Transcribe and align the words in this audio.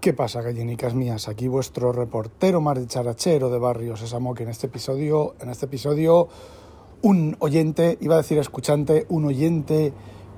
¿Qué 0.00 0.14
pasa, 0.14 0.40
gallinicas 0.40 0.94
mías? 0.94 1.28
Aquí 1.28 1.46
vuestro 1.46 1.92
reportero 1.92 2.62
más 2.62 2.80
dicharachero 2.80 3.50
de 3.50 3.58
Barrio 3.58 3.98
Sésamo, 3.98 4.32
que 4.32 4.44
en 4.44 4.48
este 4.48 4.68
episodio, 4.68 5.34
en 5.40 5.50
este 5.50 5.66
episodio, 5.66 6.26
un 7.02 7.36
oyente, 7.38 7.98
iba 8.00 8.14
a 8.14 8.18
decir 8.18 8.38
escuchante, 8.38 9.04
un 9.10 9.26
oyente 9.26 9.92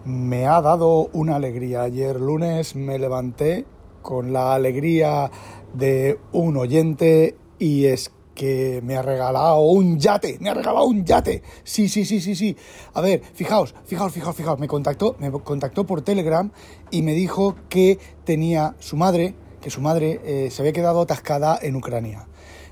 me 0.05 0.49
ha 0.49 0.61
dado 0.61 1.11
una 1.13 1.37
alegría. 1.37 1.83
Ayer 1.83 2.21
lunes 2.21 2.75
me 2.75 2.99
levanté 2.99 3.65
con 4.03 4.33
la 4.33 4.53
alegría 4.53 5.31
de 5.75 6.19
un 6.33 6.57
oyente 6.57 7.37
y 7.61 7.85
es 7.85 8.11
que 8.35 8.81
me 8.83 8.97
ha 8.97 9.03
regalado 9.03 9.61
un 9.61 9.97
yate, 10.01 10.39
me 10.41 10.51
ha 10.51 10.55
regalado 10.55 10.87
un 10.87 11.05
yate. 11.05 11.45
Sí, 11.63 11.89
sí, 11.89 12.05
sí, 12.05 12.21
sí, 12.21 12.35
sí. 12.35 12.57
A 12.95 13.01
ver, 13.01 13.23
fijaos, 13.33 13.77
fijaos, 13.85 14.13
fijaos, 14.13 14.35
fijaos, 14.35 14.59
me 14.59 14.67
contactó, 14.67 15.15
me 15.21 15.31
contactó 15.31 15.87
por 15.87 16.03
Telegram 16.03 16.51
y 16.91 17.03
me 17.03 17.15
dijo 17.15 17.55
que 17.69 18.01
tenía 18.25 18.75
su 18.81 18.97
madre 18.97 19.37
que 19.63 19.71
su 19.71 19.81
madre 19.81 20.21
eh, 20.25 20.51
se 20.51 20.61
había 20.61 20.75
quedado 20.75 21.01
atascada 21.01 21.59
en 21.63 21.77
Ucrania 21.77 22.27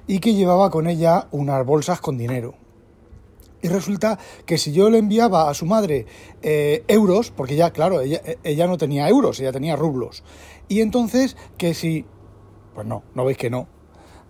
y 0.06 0.18
que 0.18 0.34
llevaba 0.34 0.70
con 0.70 0.86
ella 0.86 1.28
unas 1.30 1.64
bolsas 1.64 2.00
con 2.00 2.18
dinero. 2.18 2.54
Y 3.62 3.68
resulta 3.68 4.18
que 4.44 4.58
si 4.58 4.72
yo 4.72 4.90
le 4.90 4.98
enviaba 4.98 5.48
a 5.48 5.54
su 5.54 5.66
madre 5.66 6.06
eh, 6.42 6.82
euros, 6.88 7.30
porque 7.30 7.56
ya, 7.56 7.70
claro, 7.70 8.00
ella, 8.00 8.20
ella, 8.42 8.66
no 8.66 8.76
tenía 8.76 9.08
euros, 9.08 9.38
ella 9.38 9.52
tenía 9.52 9.76
rublos. 9.76 10.24
Y 10.68 10.80
entonces, 10.80 11.36
que 11.56 11.74
si... 11.74 12.06
Pues 12.74 12.86
no, 12.86 13.02
no 13.14 13.24
veis 13.24 13.36
que 13.36 13.50
no. 13.50 13.68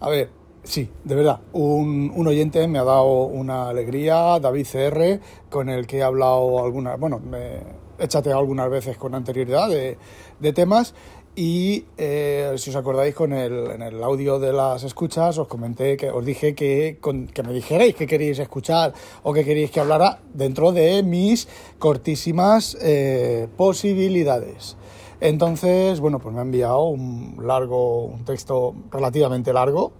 A 0.01 0.09
ver, 0.09 0.31
sí, 0.65 0.91
de 1.05 1.15
verdad, 1.15 1.41
un, 1.53 2.13
un 2.15 2.27
oyente 2.27 2.67
me 2.67 2.79
ha 2.79 2.85
dado 2.85 3.25
una 3.25 3.69
alegría, 3.69 4.39
David 4.41 4.67
CR, 4.71 5.21
con 5.49 5.69
el 5.69 5.87
que 5.87 5.99
he 5.99 6.03
hablado 6.03 6.63
algunas, 6.63 6.99
bueno, 6.99 7.21
me 7.21 7.61
he 8.01 8.33
algunas 8.33 8.71
veces 8.71 8.97
con 8.97 9.15
anterioridad 9.15 9.69
de, 9.69 9.99
de 10.39 10.53
temas 10.53 10.95
y 11.37 11.85
eh, 11.97 12.55
si 12.57 12.71
os 12.71 12.77
acordáis, 12.77 13.15
con 13.15 13.33
el, 13.33 13.71
en 13.71 13.83
el 13.83 14.03
audio 14.03 14.39
de 14.39 14.53
las 14.53 14.83
escuchas 14.83 15.39
os 15.39 15.47
comenté 15.47 15.97
que 15.97 16.11
os 16.11 16.25
dije 16.25 16.55
que, 16.55 16.99
que 17.33 17.43
me 17.43 17.53
dijerais 17.53 17.95
qué 17.95 18.07
queréis 18.07 18.39
escuchar 18.41 18.93
o 19.23 19.33
qué 19.33 19.45
queréis 19.45 19.71
que 19.71 19.81
hablara 19.81 20.19
dentro 20.35 20.73
de 20.73 21.03
mis 21.03 21.49
cortísimas 21.79 22.77
eh, 22.81 23.49
posibilidades. 23.57 24.77
Entonces, 25.21 26.01
bueno, 26.01 26.19
pues 26.19 26.35
me 26.35 26.41
ha 26.41 26.43
enviado 26.43 26.85
un 26.85 27.37
largo, 27.43 28.07
un 28.07 28.25
texto 28.25 28.75
relativamente 28.91 29.53
largo 29.53 29.93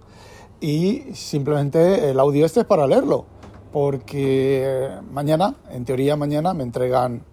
y 0.59 1.03
simplemente 1.13 2.09
el 2.09 2.19
audio 2.19 2.45
este 2.45 2.61
es 2.61 2.65
para 2.65 2.87
leerlo, 2.87 3.25
porque 3.71 4.89
mañana, 5.11 5.55
en 5.71 5.85
teoría 5.85 6.15
mañana, 6.15 6.53
me 6.53 6.63
entregan, 6.63 7.23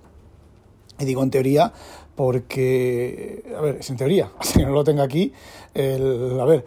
y 0.99 1.05
digo 1.05 1.23
en 1.23 1.31
teoría 1.31 1.73
porque, 2.19 3.45
a 3.57 3.61
ver, 3.61 3.77
es 3.77 3.91
en 3.91 3.97
teoría, 3.97 4.33
si 4.41 4.61
no 4.65 4.71
lo 4.71 4.83
tengo 4.83 5.03
aquí, 5.03 5.33
el, 5.73 6.37
a 6.41 6.45
ver, 6.45 6.65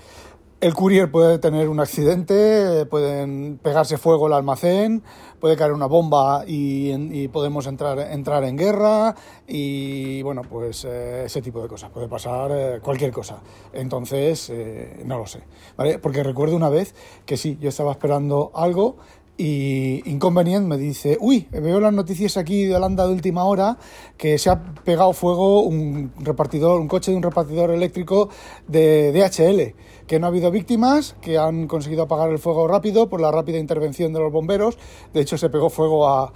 el 0.62 0.74
courier 0.74 1.12
puede 1.12 1.40
tener 1.40 1.68
un 1.68 1.82
accidente, 1.82 2.86
pueden 2.86 3.60
pegarse 3.62 3.98
fuego 3.98 4.28
el 4.28 4.34
almacén, 4.34 5.04
puede 5.42 5.58
caer 5.58 5.74
una 5.74 5.88
bomba 5.88 6.46
y, 6.48 7.28
podemos 7.28 7.68
entrar, 7.68 8.00
entrar 8.00 8.46
en 8.46 8.56
guerra 8.56 9.14
y 9.46 10.22
bueno, 10.22 10.44
pues 10.50 10.86
eh, 10.86 11.26
ese 11.26 11.42
tipo 11.42 11.62
de 11.62 11.68
cosas, 11.68 11.90
puede 11.90 12.08
pasar 12.08 12.52
eh, 12.54 12.80
cualquier 12.82 13.12
cosa. 13.12 13.42
Entonces, 13.74 14.50
eh, 14.52 15.02
no 15.04 15.18
lo 15.18 15.26
sé, 15.26 15.42
¿vale? 15.76 16.00
Porque 16.00 16.24
recuerdo 16.24 16.56
una 16.56 16.70
vez 16.70 16.96
que 17.26 17.36
sí, 17.36 17.58
yo 17.60 17.68
estaba 17.68 17.92
esperando 17.92 18.52
algo 18.54 18.96
y 19.38 20.08
Inconvenient 20.10 20.68
me 20.68 20.78
dice, 20.78 21.18
uy, 21.20 21.48
veo 21.52 21.80
las 21.80 21.94
noticias 21.94 22.38
aquí 22.38 22.66
de 22.66 22.76
Holanda 22.76 23.08
de 23.08 23.14
última 23.14 23.46
hora 23.46 23.78
que 24.18 24.38
se 24.38 24.50
ha 24.50 24.62
pegado 24.62 25.14
fuego 25.14 25.62
un 25.62 26.12
repartidor, 26.20 26.80
un 26.80 26.88
coche 26.88 27.12
de 27.12 27.18
un 27.18 27.24
repartidor 27.24 27.72
eléctrico 27.72 28.30
de 28.68 29.12
DHL, 29.12 30.06
que 30.06 30.20
no 30.20 30.28
ha 30.28 30.30
habido 30.30 30.52
víctimas, 30.52 31.16
que 31.22 31.38
han 31.38 31.68
conseguido 31.68 32.04
apagar 32.04 32.30
el 32.30 32.40
fuego 32.40 32.68
rápido 32.68 33.10
por 33.10 33.20
la 33.20 33.32
rápida 33.32 33.58
intervención 33.58 34.14
de 34.14 34.20
los 34.20 34.32
bomberos. 34.32 34.78
De 35.14 35.22
hecho, 35.22 35.38
se 35.38 35.50
pegó 35.50 35.70
fuego 35.70 36.08
a, 36.08 36.32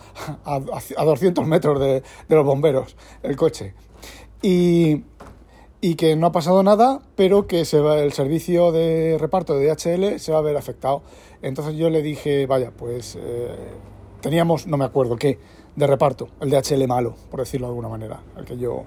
a, 0.45 0.59
200 1.05 1.45
metros 1.45 1.79
de, 1.79 2.01
de 2.27 2.35
los 2.35 2.45
bomberos 2.45 2.95
el 3.21 3.35
coche. 3.35 3.75
Y, 4.41 5.03
y 5.81 5.93
que 5.93 6.15
no 6.15 6.25
ha 6.25 6.31
pasado 6.31 6.63
nada, 6.63 7.01
pero 7.15 7.45
que 7.45 7.63
se 7.63 7.79
va, 7.79 7.99
el 7.99 8.11
servicio 8.11 8.71
de 8.71 9.17
reparto 9.19 9.55
de 9.55 9.67
DHL 9.67 10.19
se 10.19 10.31
va 10.31 10.39
a 10.39 10.41
ver 10.41 10.57
afectado. 10.57 11.03
Entonces 11.45 11.75
yo 11.75 11.91
le 11.91 12.01
dije, 12.01 12.47
vaya, 12.47 12.71
pues 12.75 13.15
eh, 13.21 13.55
teníamos, 14.19 14.65
no 14.65 14.77
me 14.77 14.85
acuerdo 14.85 15.15
qué, 15.15 15.37
de 15.75 15.85
reparto, 15.85 16.29
el 16.41 16.49
DHL 16.49 16.87
malo, 16.87 17.13
por 17.29 17.39
decirlo 17.41 17.67
de 17.67 17.69
alguna 17.69 17.87
manera, 17.87 18.19
el 18.35 18.45
que 18.45 18.57
yo, 18.57 18.85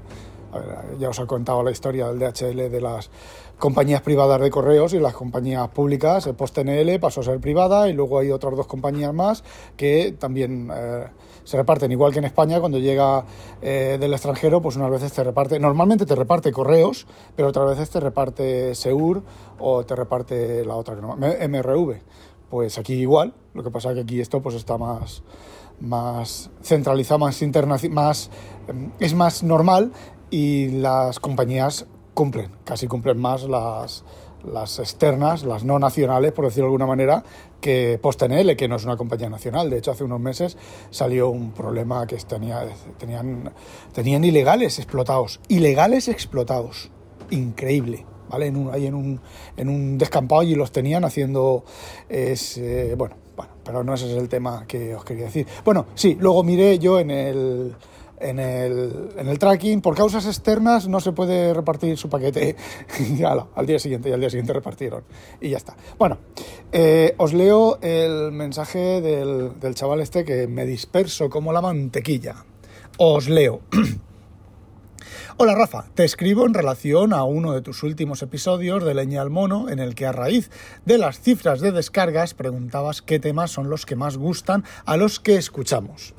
ya 0.99 1.09
os 1.09 1.21
he 1.21 1.27
contado 1.27 1.63
la 1.63 1.71
historia 1.71 2.09
del 2.09 2.19
DHL 2.19 2.69
de 2.69 2.81
las 2.81 3.11
compañías 3.59 4.03
privadas 4.03 4.41
de 4.41 4.51
correos 4.51 4.93
y 4.93 4.99
las 4.99 5.15
compañías 5.15 5.69
públicas, 5.69 6.27
el 6.27 6.35
PostNL 6.35 6.99
pasó 6.99 7.21
a 7.21 7.25
ser 7.25 7.39
privada 7.39 7.89
y 7.89 7.93
luego 7.93 8.19
hay 8.19 8.33
otras 8.33 8.57
dos 8.57 8.67
compañías 8.67 9.15
más 9.15 9.45
que 9.77 10.17
también... 10.19 10.69
Eh, 10.75 11.07
se 11.49 11.57
reparten. 11.57 11.91
Igual 11.91 12.13
que 12.13 12.19
en 12.19 12.27
España 12.27 12.61
cuando 12.61 12.79
llega 12.79 13.25
eh, 13.63 13.97
del 13.99 14.13
extranjero 14.13 14.61
pues 14.61 14.77
unas 14.77 14.91
veces 14.91 15.15
te 15.15 15.25
reparte 15.25 15.59
normalmente 15.59 16.05
te 16.05 16.15
reparte 16.15 16.53
correos 16.53 17.07
pero 17.35 17.49
otras 17.49 17.71
veces 17.71 17.89
te 17.89 18.01
reparte 18.01 18.75
Seur 18.75 19.23
o 19.59 19.83
te 19.87 19.97
reparte 19.97 20.63
la 20.67 20.77
otra 20.77 20.95
MRV 20.97 22.01
pues 22.51 22.79
aquí 22.79 22.95
igual 22.95 23.35
lo 23.55 23.63
que 23.63 23.71
pasa 23.71 23.91
es 23.91 23.97
que 23.97 24.01
aquí 24.03 24.21
esto 24.21 24.43
pues 24.43 24.55
está 24.55 24.79
más 24.79 25.23
más 25.81 26.51
centralizado 26.63 27.19
más 27.19 27.43
más 27.91 28.31
em, 28.69 28.91
es 28.99 29.15
más 29.15 29.43
normal 29.43 29.93
y 30.31 30.69
las 30.69 31.21
compañías 31.21 31.87
cumplen 32.15 32.51
casi 32.65 32.87
cumplen 32.87 33.19
más 33.19 33.45
las 33.45 34.05
las 34.45 34.79
externas, 34.79 35.43
las 35.43 35.65
no 35.65 35.79
nacionales, 35.79 36.33
por 36.33 36.45
decirlo 36.45 36.67
de 36.67 36.69
alguna 36.69 36.87
manera, 36.87 37.25
que 37.61 37.99
PostNL, 38.01 38.57
que 38.57 38.69
no 38.69 38.77
es 38.77 38.85
una 38.85 38.97
compañía 38.97 39.29
nacional. 39.29 39.71
De 39.71 39.79
hecho, 39.79 39.91
hace 39.91 40.05
unos 40.05 40.21
meses 40.21 40.57
salió 40.91 41.29
un 41.29 41.53
problema 41.53 42.07
que 42.07 42.17
tenía, 42.17 42.67
tenían, 42.99 43.53
tenían 43.93 44.25
ilegales 44.25 44.79
explotados. 44.79 45.41
Ilegales 45.49 46.09
explotados. 46.09 46.91
Increíble. 47.31 48.07
¿Vale? 48.29 48.47
En 48.47 48.57
un, 48.57 48.73
ahí 48.73 48.87
en 48.87 48.95
un, 48.95 49.21
en 49.57 49.69
un 49.69 49.99
descampado 49.99 50.43
y 50.43 50.55
los 50.55 50.73
tenían 50.73 51.05
haciendo. 51.05 51.65
Es, 52.09 52.59
eh, 52.59 52.95
bueno, 52.97 53.17
bueno, 53.37 53.53
pero 53.65 53.85
no 53.85 53.95
ese 53.95 54.11
es 54.11 54.19
el 54.19 54.29
tema 54.29 54.65
que 54.67 54.95
os 54.95 55.05
quería 55.05 55.27
decir. 55.27 55.47
Bueno, 55.65 55.87
sí, 55.95 56.17
luego 56.21 56.43
miré 56.43 56.79
yo 56.79 56.99
en 56.99 57.11
el 57.11 57.75
en 58.21 58.39
el, 58.39 59.11
en 59.17 59.29
el 59.29 59.39
tracking, 59.39 59.81
por 59.81 59.95
causas 59.95 60.27
externas 60.27 60.89
no 60.89 61.01
se 61.01 61.13
puede 61.13 61.55
repartir 61.55 61.97
su 61.97 62.09
paquete 62.09 62.57
y 62.99 63.23
al 63.23 63.67
día 63.67 63.79
siguiente 63.79 64.09
y 64.09 64.13
al 64.13 64.21
día 64.21 64.31
siguiente 64.31 64.53
repartieron 64.53 65.05
y 65.41 65.51
ya 65.51 65.57
está. 65.57 65.77
Bueno, 65.99 66.19
eh, 66.73 67.15
os 67.19 67.33
leo 67.33 67.79
el 67.81 68.33
mensaje 68.33 69.01
del, 69.01 69.59
del 69.61 69.75
chaval 69.75 70.01
este 70.01 70.25
que 70.25 70.47
me 70.47 70.67
disperso 70.67 71.31
como 71.31 71.53
la 71.53 71.61
mantequilla. 71.61 72.45
Os 72.99 73.29
leo. 73.29 73.61
Hola 75.41 75.55
Rafa, 75.55 75.85
te 75.95 76.03
escribo 76.03 76.47
en 76.47 76.53
relación 76.53 77.13
a 77.13 77.23
uno 77.23 77.53
de 77.53 77.63
tus 77.63 77.85
últimos 77.85 78.23
episodios 78.23 78.85
de 78.85 78.93
Leña 78.93 79.23
al 79.23 79.31
Mono, 79.31 79.69
en 79.69 79.79
el 79.79 79.95
que 79.95 80.05
a 80.05 80.11
raíz 80.11 80.51
de 80.85 80.99
las 80.99 81.21
cifras 81.21 81.61
de 81.61 81.71
descargas 81.71 82.35
preguntabas 82.35 83.03
qué 83.03 83.21
temas 83.21 83.53
son 83.53 83.71
los 83.71 83.87
que 83.87 83.95
más 83.95 84.17
gustan 84.17 84.65
a 84.85 84.97
los 84.97 85.21
que 85.21 85.37
escuchamos. 85.37 86.13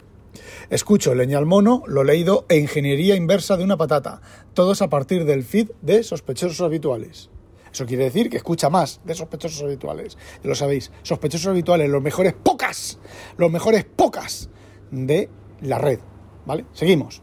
Escucho 0.69 1.15
Leña 1.15 1.37
al 1.37 1.45
Mono, 1.45 1.83
lo 1.85 2.05
leído 2.05 2.45
e 2.47 2.59
Ingeniería 2.59 3.17
Inversa 3.17 3.57
de 3.57 3.65
una 3.65 3.75
Patata, 3.75 4.21
todos 4.53 4.81
a 4.81 4.87
partir 4.87 5.25
del 5.25 5.43
feed 5.43 5.71
de 5.81 6.01
Sospechosos 6.03 6.61
Habituales. 6.61 7.29
Eso 7.73 7.85
quiere 7.85 8.05
decir 8.05 8.29
que 8.29 8.37
escucha 8.37 8.69
más 8.69 9.01
de 9.03 9.15
sospechosos 9.15 9.63
habituales. 9.63 10.17
Lo 10.43 10.55
sabéis, 10.55 10.93
sospechosos 11.03 11.47
habituales, 11.47 11.89
los 11.89 12.01
mejores 12.01 12.35
pocas, 12.41 12.99
los 13.35 13.51
mejores 13.51 13.83
pocas 13.83 14.49
de 14.91 15.29
la 15.59 15.77
red. 15.77 15.99
¿Vale? 16.45 16.65
Seguimos. 16.71 17.21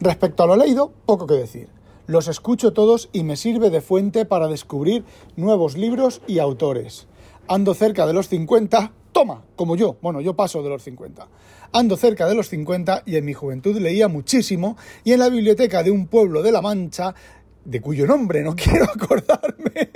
Respecto 0.00 0.42
a 0.42 0.46
lo 0.46 0.56
leído, 0.56 0.92
poco 1.06 1.26
que 1.26 1.34
decir. 1.34 1.68
Los 2.06 2.26
escucho 2.26 2.72
todos 2.72 3.08
y 3.12 3.22
me 3.22 3.36
sirve 3.36 3.70
de 3.70 3.80
fuente 3.80 4.24
para 4.24 4.48
descubrir 4.48 5.04
nuevos 5.36 5.76
libros 5.76 6.20
y 6.26 6.40
autores. 6.40 7.06
Ando 7.46 7.74
cerca 7.74 8.06
de 8.06 8.12
los 8.12 8.28
50, 8.28 8.92
toma, 9.12 9.44
como 9.56 9.76
yo. 9.76 9.96
Bueno, 10.02 10.20
yo 10.20 10.34
paso 10.34 10.62
de 10.62 10.68
los 10.68 10.82
50. 10.82 11.28
Ando 11.72 11.96
cerca 11.96 12.26
de 12.26 12.34
los 12.34 12.48
50 12.48 13.04
y 13.06 13.16
en 13.16 13.24
mi 13.24 13.34
juventud 13.34 13.76
leía 13.78 14.08
muchísimo 14.08 14.76
y 15.04 15.12
en 15.12 15.20
la 15.20 15.28
biblioteca 15.28 15.82
de 15.82 15.90
un 15.92 16.06
pueblo 16.08 16.42
de 16.42 16.52
La 16.52 16.60
Mancha 16.60 17.14
de 17.64 17.80
cuyo 17.80 18.06
nombre 18.06 18.42
no 18.42 18.56
quiero 18.56 18.84
acordarme. 18.84 19.91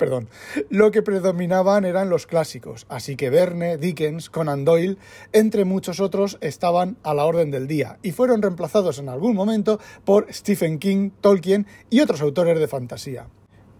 Perdón, 0.00 0.30
lo 0.70 0.90
que 0.92 1.02
predominaban 1.02 1.84
eran 1.84 2.08
los 2.08 2.26
clásicos, 2.26 2.86
así 2.88 3.16
que 3.16 3.28
Verne, 3.28 3.76
Dickens, 3.76 4.30
Conan 4.30 4.64
Doyle, 4.64 4.96
entre 5.34 5.66
muchos 5.66 6.00
otros, 6.00 6.38
estaban 6.40 6.96
a 7.02 7.12
la 7.12 7.26
orden 7.26 7.50
del 7.50 7.66
día 7.66 7.98
y 8.02 8.12
fueron 8.12 8.40
reemplazados 8.40 8.98
en 8.98 9.10
algún 9.10 9.36
momento 9.36 9.78
por 10.06 10.32
Stephen 10.32 10.78
King, 10.78 11.10
Tolkien 11.20 11.66
y 11.90 12.00
otros 12.00 12.22
autores 12.22 12.58
de 12.58 12.66
fantasía. 12.66 13.26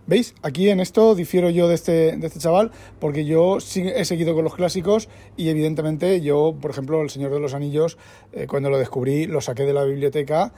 ¿Veis? 0.07 0.35
Aquí 0.43 0.69
en 0.69 0.81
esto 0.81 1.15
difiero 1.15 1.51
yo 1.51 1.69
de 1.69 1.75
este, 1.75 2.17
de 2.17 2.27
este 2.27 2.41
chaval 2.41 2.73
porque 2.99 3.25
yo 3.25 3.59
he 3.59 4.05
seguido 4.05 4.35
con 4.35 4.43
los 4.43 4.57
clásicos 4.57 5.09
y 5.37 5.51
evidentemente 5.51 6.21
yo, 6.21 6.55
por 6.61 6.73
ejemplo, 6.73 7.01
El 7.01 7.11
Señor 7.11 7.33
de 7.33 7.39
los 7.39 7.55
Anillos, 7.55 7.97
eh, 8.33 8.47
cuando 8.47 8.71
lo 8.71 8.79
descubrí, 8.79 9.27
lo 9.27 9.41
saqué 9.41 9.63
de 9.63 9.73
la 9.73 9.85
biblioteca. 9.85 10.53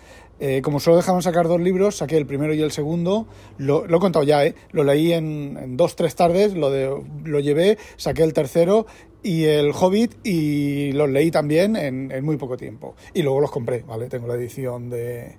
Eh, 0.44 0.60
como 0.60 0.80
solo 0.80 0.96
dejaban 0.96 1.22
sacar 1.22 1.46
dos 1.46 1.60
libros, 1.60 1.98
saqué 1.98 2.16
el 2.16 2.26
primero 2.26 2.52
y 2.52 2.60
el 2.60 2.72
segundo. 2.72 3.28
Lo, 3.58 3.84
he 3.84 4.00
contado 4.00 4.24
ya, 4.24 4.44
¿eh? 4.44 4.56
Lo 4.72 4.82
leí 4.82 5.12
en, 5.12 5.76
dos, 5.76 5.94
tres 5.94 6.16
tardes, 6.16 6.54
lo, 6.54 7.38
llevé, 7.38 7.78
saqué 7.94 8.24
el 8.24 8.32
tercero 8.32 8.86
y 9.22 9.44
el 9.44 9.70
Hobbit 9.70 10.16
y 10.26 10.90
los 10.94 11.08
leí 11.08 11.30
también 11.30 11.76
en, 11.76 12.24
muy 12.24 12.38
poco 12.38 12.56
tiempo. 12.56 12.96
Y 13.14 13.22
luego 13.22 13.40
los 13.40 13.52
compré, 13.52 13.84
¿vale? 13.86 14.08
Tengo 14.08 14.26
la 14.26 14.34
edición 14.34 14.90
de 14.90 15.36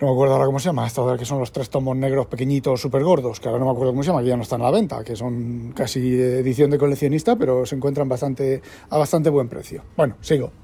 no 0.00 0.06
me 0.06 0.12
acuerdo 0.12 0.34
ahora 0.34 0.46
cómo 0.46 0.60
se 0.60 0.66
llama, 0.66 0.86
esto 0.86 1.16
que 1.16 1.24
son 1.24 1.40
los 1.40 1.50
tres 1.50 1.68
tomos 1.68 1.96
negros 1.96 2.26
pequeñitos, 2.26 2.80
súper 2.80 3.02
gordos, 3.02 3.40
que 3.40 3.48
ahora 3.48 3.58
no 3.58 3.66
me 3.66 3.72
acuerdo 3.72 3.92
cómo 3.94 4.04
se 4.04 4.10
llama, 4.10 4.22
que 4.22 4.28
ya 4.28 4.36
no 4.36 4.42
están 4.44 4.60
a 4.60 4.64
la 4.66 4.70
venta, 4.70 5.02
que 5.02 5.16
son 5.16 5.72
casi 5.74 5.98
edición 6.20 6.70
de 6.70 6.78
coleccionista, 6.78 7.34
pero 7.34 7.66
se 7.66 7.74
encuentran 7.74 8.08
bastante, 8.08 8.62
a 8.90 8.96
bastante 8.96 9.28
buen 9.28 9.48
precio. 9.48 9.82
Bueno, 9.96 10.18
sigo. 10.20 10.61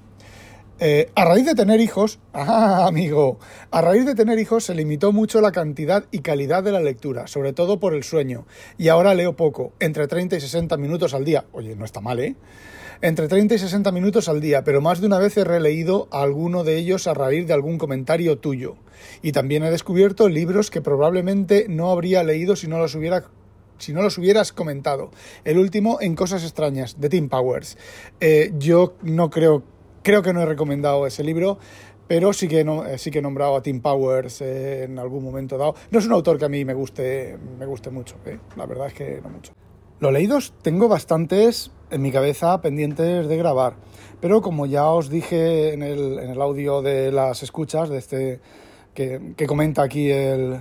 Eh, 0.81 1.11
a 1.17 1.25
raíz 1.25 1.45
de 1.45 1.55
tener 1.55 1.81
hijos, 1.81 2.21
ah, 2.33 2.87
amigo, 2.87 3.39
a 3.71 3.81
raíz 3.81 4.07
de 4.07 4.15
tener 4.15 4.39
hijos 4.39 4.65
se 4.65 4.75
limitó 4.75 5.13
mucho 5.13 5.41
la 5.41 5.51
cantidad 5.51 6.05
y 6.13 6.21
calidad 6.21 6.63
de 6.63 6.73
la 6.73 6.81
lectura, 6.81 7.27
sobre 7.27 7.53
todo 7.53 7.81
por 7.81 7.95
el 7.95 8.05
sueño, 8.05 8.47
y 8.77 8.89
ahora 8.89 9.15
leo 9.15 9.35
poco, 9.35 9.73
entre 9.81 10.07
30 10.07 10.37
y 10.37 10.41
60 10.41 10.77
minutos 10.77 11.15
al 11.15 11.25
día. 11.25 11.47
Oye, 11.53 11.75
no 11.75 11.85
está 11.85 12.01
mal, 12.01 12.21
¿eh? 12.21 12.37
entre 13.01 13.29
30 13.29 13.55
y 13.55 13.59
60 13.59 13.93
minutos 13.93 14.29
al 14.29 14.41
día, 14.41 14.65
pero 14.65 14.81
más 14.81 15.01
de 15.01 15.07
una 15.07 15.19
vez 15.19 15.37
he 15.37 15.45
releído 15.45 16.09
alguno 16.11 16.65
de 16.65 16.77
ellos 16.77 17.07
a 17.07 17.15
raíz 17.15 17.47
de 17.47 17.55
algún 17.55 17.79
comentario 17.79 18.39
tuyo. 18.39 18.77
Y 19.23 19.33
también 19.33 19.63
he 19.63 19.71
descubierto 19.71 20.29
libros 20.29 20.71
que 20.71 20.81
probablemente 20.81 21.67
no 21.69 21.91
habría 21.91 22.25
leído 22.25 22.57
si 22.57 22.67
no 22.67 22.79
los 22.79 22.95
hubiera 22.95 23.25
si 23.79 23.93
no 23.93 24.03
los 24.03 24.19
hubieras 24.19 24.53
comentado. 24.53 25.13
El 25.45 25.57
último, 25.57 25.99
En 26.01 26.17
Cosas 26.17 26.43
Extrañas, 26.43 27.01
de 27.01 27.09
Tim 27.09 27.29
Powers. 27.29 27.79
Eh, 28.19 28.53
yo 28.59 28.97
no 29.03 29.31
creo, 29.31 29.63
creo 30.03 30.23
que 30.23 30.33
no 30.33 30.43
he 30.43 30.47
recomendado 30.47 31.07
ese 31.07 31.25
libro, 31.25 31.59
pero 32.07 32.33
sí 32.33 32.49
que, 32.49 32.65
no, 32.65 32.85
sí 32.97 33.11
que 33.11 33.19
he 33.19 33.23
nombrado 33.23 33.57
a 33.57 33.63
Tim 33.63 33.81
Powers 33.81 34.41
eh, 34.41 34.85
en 34.85 34.99
algún 34.99 35.23
momento 35.23 35.59
dado. 35.59 35.75
No 35.91 35.99
es 35.99 36.07
un 36.07 36.13
autor 36.13 36.39
que 36.39 36.47
a 36.47 36.49
mí 36.49 36.65
me 36.65 36.75
guste, 36.75 37.39
me 37.59 37.67
guste 37.67 37.91
mucho, 37.91 38.17
eh. 38.25 38.39
la 38.57 38.67
verdad 38.67 38.89
es 38.89 38.95
que 38.95 39.21
no 39.23 39.29
mucho. 39.29 39.53
Los 40.01 40.13
leídos 40.13 40.55
tengo 40.63 40.89
bastantes 40.89 41.71
en 41.91 42.03
mi 42.03 42.13
cabeza 42.13 42.61
pendientes 42.61 43.29
de 43.29 43.37
grabar, 43.37 43.75
pero 44.21 44.41
como 44.41 44.67
ya 44.67 44.87
os 44.87 45.11
dije 45.11 45.73
en 45.73 45.83
el, 45.83 46.19
en 46.19 46.31
el 46.31 46.41
audio 46.41 46.83
de 46.83 47.13
las 47.13 47.43
escuchas, 47.43 47.89
de 47.89 47.99
este 47.99 48.41
que, 48.95 49.47
comenta 49.47 49.83
aquí 49.83 50.11
el 50.11 50.61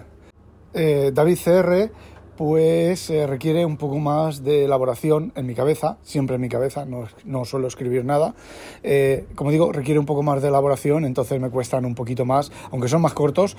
eh, 0.74 1.12
David 1.14 1.38
CR, 1.44 1.92
pues 2.38 3.10
eh, 3.10 3.26
requiere 3.26 3.66
un 3.66 3.78
poco 3.78 3.98
más 3.98 4.44
de 4.44 4.66
elaboración 4.66 5.34
en 5.36 5.48
mi 5.48 5.56
cabeza, 5.56 5.98
siempre 6.04 6.36
en 6.36 6.42
mi 6.42 6.50
cabeza, 6.50 6.86
no, 6.86 7.08
no 7.26 7.46
suelo 7.46 7.68
escribir 7.68 8.06
nada. 8.06 8.36
Eh, 8.84 9.26
como 9.36 9.52
digo, 9.52 9.72
requiere 9.72 10.00
un 10.00 10.06
poco 10.06 10.24
más 10.24 10.42
de 10.42 10.50
elaboración, 10.50 11.04
entonces 11.04 11.42
me 11.42 11.50
cuestan 11.50 11.84
un 11.86 11.96
poquito 11.96 12.26
más, 12.26 12.52
aunque 12.72 12.88
son 12.88 13.02
más 13.02 13.14
cortos, 13.14 13.58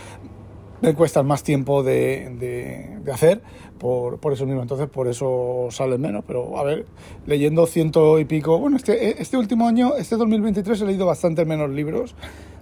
me 0.81 0.95
cuestan 0.95 1.27
más 1.27 1.43
tiempo 1.43 1.83
de, 1.83 3.01
de, 3.05 3.13
hacer 3.13 3.43
por, 3.79 4.19
por, 4.19 4.33
eso 4.33 4.47
mismo, 4.47 4.63
entonces 4.63 4.89
por 4.89 5.09
eso 5.09 5.69
salen 5.71 6.01
menos, 6.01 6.25
pero 6.25 6.57
a 6.57 6.63
ver, 6.63 6.87
leyendo 7.27 7.67
ciento 7.67 8.21
y 8.21 8.25
pico, 8.25 8.59
bueno, 8.59 8.77
este, 8.77 9.21
este 9.21 9.37
último 9.37 9.67
año, 9.67 9.97
este 9.97 10.17
2023 10.17 10.81
he 10.83 10.87
leído 10.87 11.05
bastante 11.05 11.45
menos 11.45 11.71
libros 11.71 12.15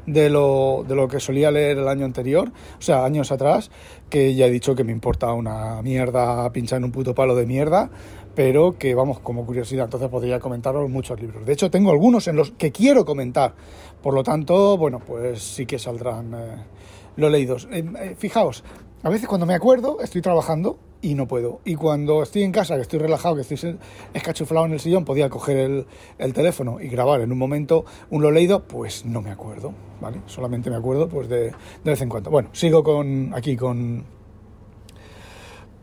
de 0.07 0.31
lo, 0.31 0.85
de 0.87 0.95
lo 0.95 1.09
que 1.09 1.21
solía 1.21 1.51
leer 1.51 1.79
el 1.79 1.89
año 1.89 2.05
anterior, 2.05 2.53
o 2.79 2.83
sea, 2.83 3.05
años 3.05 3.33
atrás, 3.33 3.71
que 4.09 4.35
ya 4.35 4.47
he 4.47 4.51
dicho 4.51 4.75
que 4.75 4.85
me 4.85 4.93
importa 4.93 5.33
una 5.33 5.83
mierda 5.83 6.51
pinchar 6.53 6.79
en 6.79 6.85
un 6.85 6.93
puto 6.93 7.15
palo 7.15 7.35
de 7.35 7.47
mierda, 7.47 7.91
pero 8.35 8.79
que 8.79 8.95
vamos, 8.95 9.21
como 9.21 9.47
curiosidad, 9.47 9.87
entonces 9.87 10.09
podría 10.09 10.39
comentaros 10.41 10.89
muchos 10.91 11.21
libros. 11.21 11.45
De 11.45 11.53
hecho, 11.53 11.71
tengo 11.71 11.91
algunos 11.91 12.29
en 12.29 12.37
los 12.37 12.53
que 12.53 12.71
quiero 12.71 13.05
comentar, 13.05 13.55
por 14.03 14.15
lo 14.15 14.23
tanto, 14.23 14.77
bueno, 14.77 15.01
pues 15.01 15.43
sí 15.43 15.67
que 15.67 15.79
saldrán... 15.79 16.35
Eh, 16.35 16.77
lo 17.17 17.31
leídos. 17.31 17.69
Eh, 17.73 17.85
eh, 17.99 18.15
fijaos, 18.17 18.63
a 19.03 19.09
veces 19.09 19.29
cuando 19.29 19.47
me 19.47 19.55
acuerdo 19.55 20.01
estoy 20.01 20.23
trabajando 20.23 20.79
y 21.03 21.15
no 21.15 21.29
puedo. 21.29 21.61
Y 21.65 21.75
cuando 21.75 22.23
estoy 22.23 22.43
en 22.43 22.53
casa, 22.53 22.75
que 22.77 22.83
estoy 22.83 22.99
relajado, 22.99 23.37
que 23.37 23.43
estoy 23.43 23.79
escachuflado 24.15 24.67
en 24.67 24.73
el 24.73 24.81
sillón, 24.81 25.05
podía 25.05 25.29
coger 25.29 25.59
el, 25.59 25.87
el, 26.19 26.33
teléfono 26.33 26.81
y 26.81 26.89
grabar 26.89 27.21
en 27.21 27.31
un 27.31 27.39
momento 27.39 27.85
un 28.11 28.23
lo 28.23 28.31
leído, 28.31 28.65
pues 28.65 29.05
no 29.05 29.23
me 29.23 29.31
acuerdo, 29.31 29.73
¿vale? 30.01 30.21
Solamente 30.27 30.71
me 30.71 30.77
acuerdo 30.77 31.09
pues 31.09 31.29
de, 31.29 31.51
de 31.51 31.55
vez 31.85 32.01
en 32.01 32.09
cuando. 32.09 32.31
Bueno, 32.31 32.49
sigo 32.53 32.83
con 32.83 33.33
aquí 33.35 33.57
con, 33.57 34.05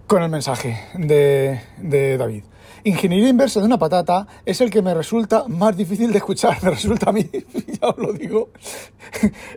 con 0.08 0.22
el 0.22 0.30
mensaje 0.30 0.80
de, 0.96 2.18
David. 2.18 2.44
Ingeniería 2.86 3.30
inversa 3.30 3.62
de 3.62 3.66
una 3.66 3.80
patata 3.80 4.28
es 4.46 4.60
el 4.60 4.70
que 4.70 4.82
me 4.82 4.94
resulta 4.94 5.48
más 5.48 5.78
difícil 5.78 6.12
de 6.12 6.18
escuchar, 6.18 6.58
me 6.64 6.72
resulta 6.72 7.12
a 7.12 7.14
mí, 7.14 7.30
ya 7.82 7.88
os 7.88 7.98
lo 7.98 8.12
digo. 8.12 8.50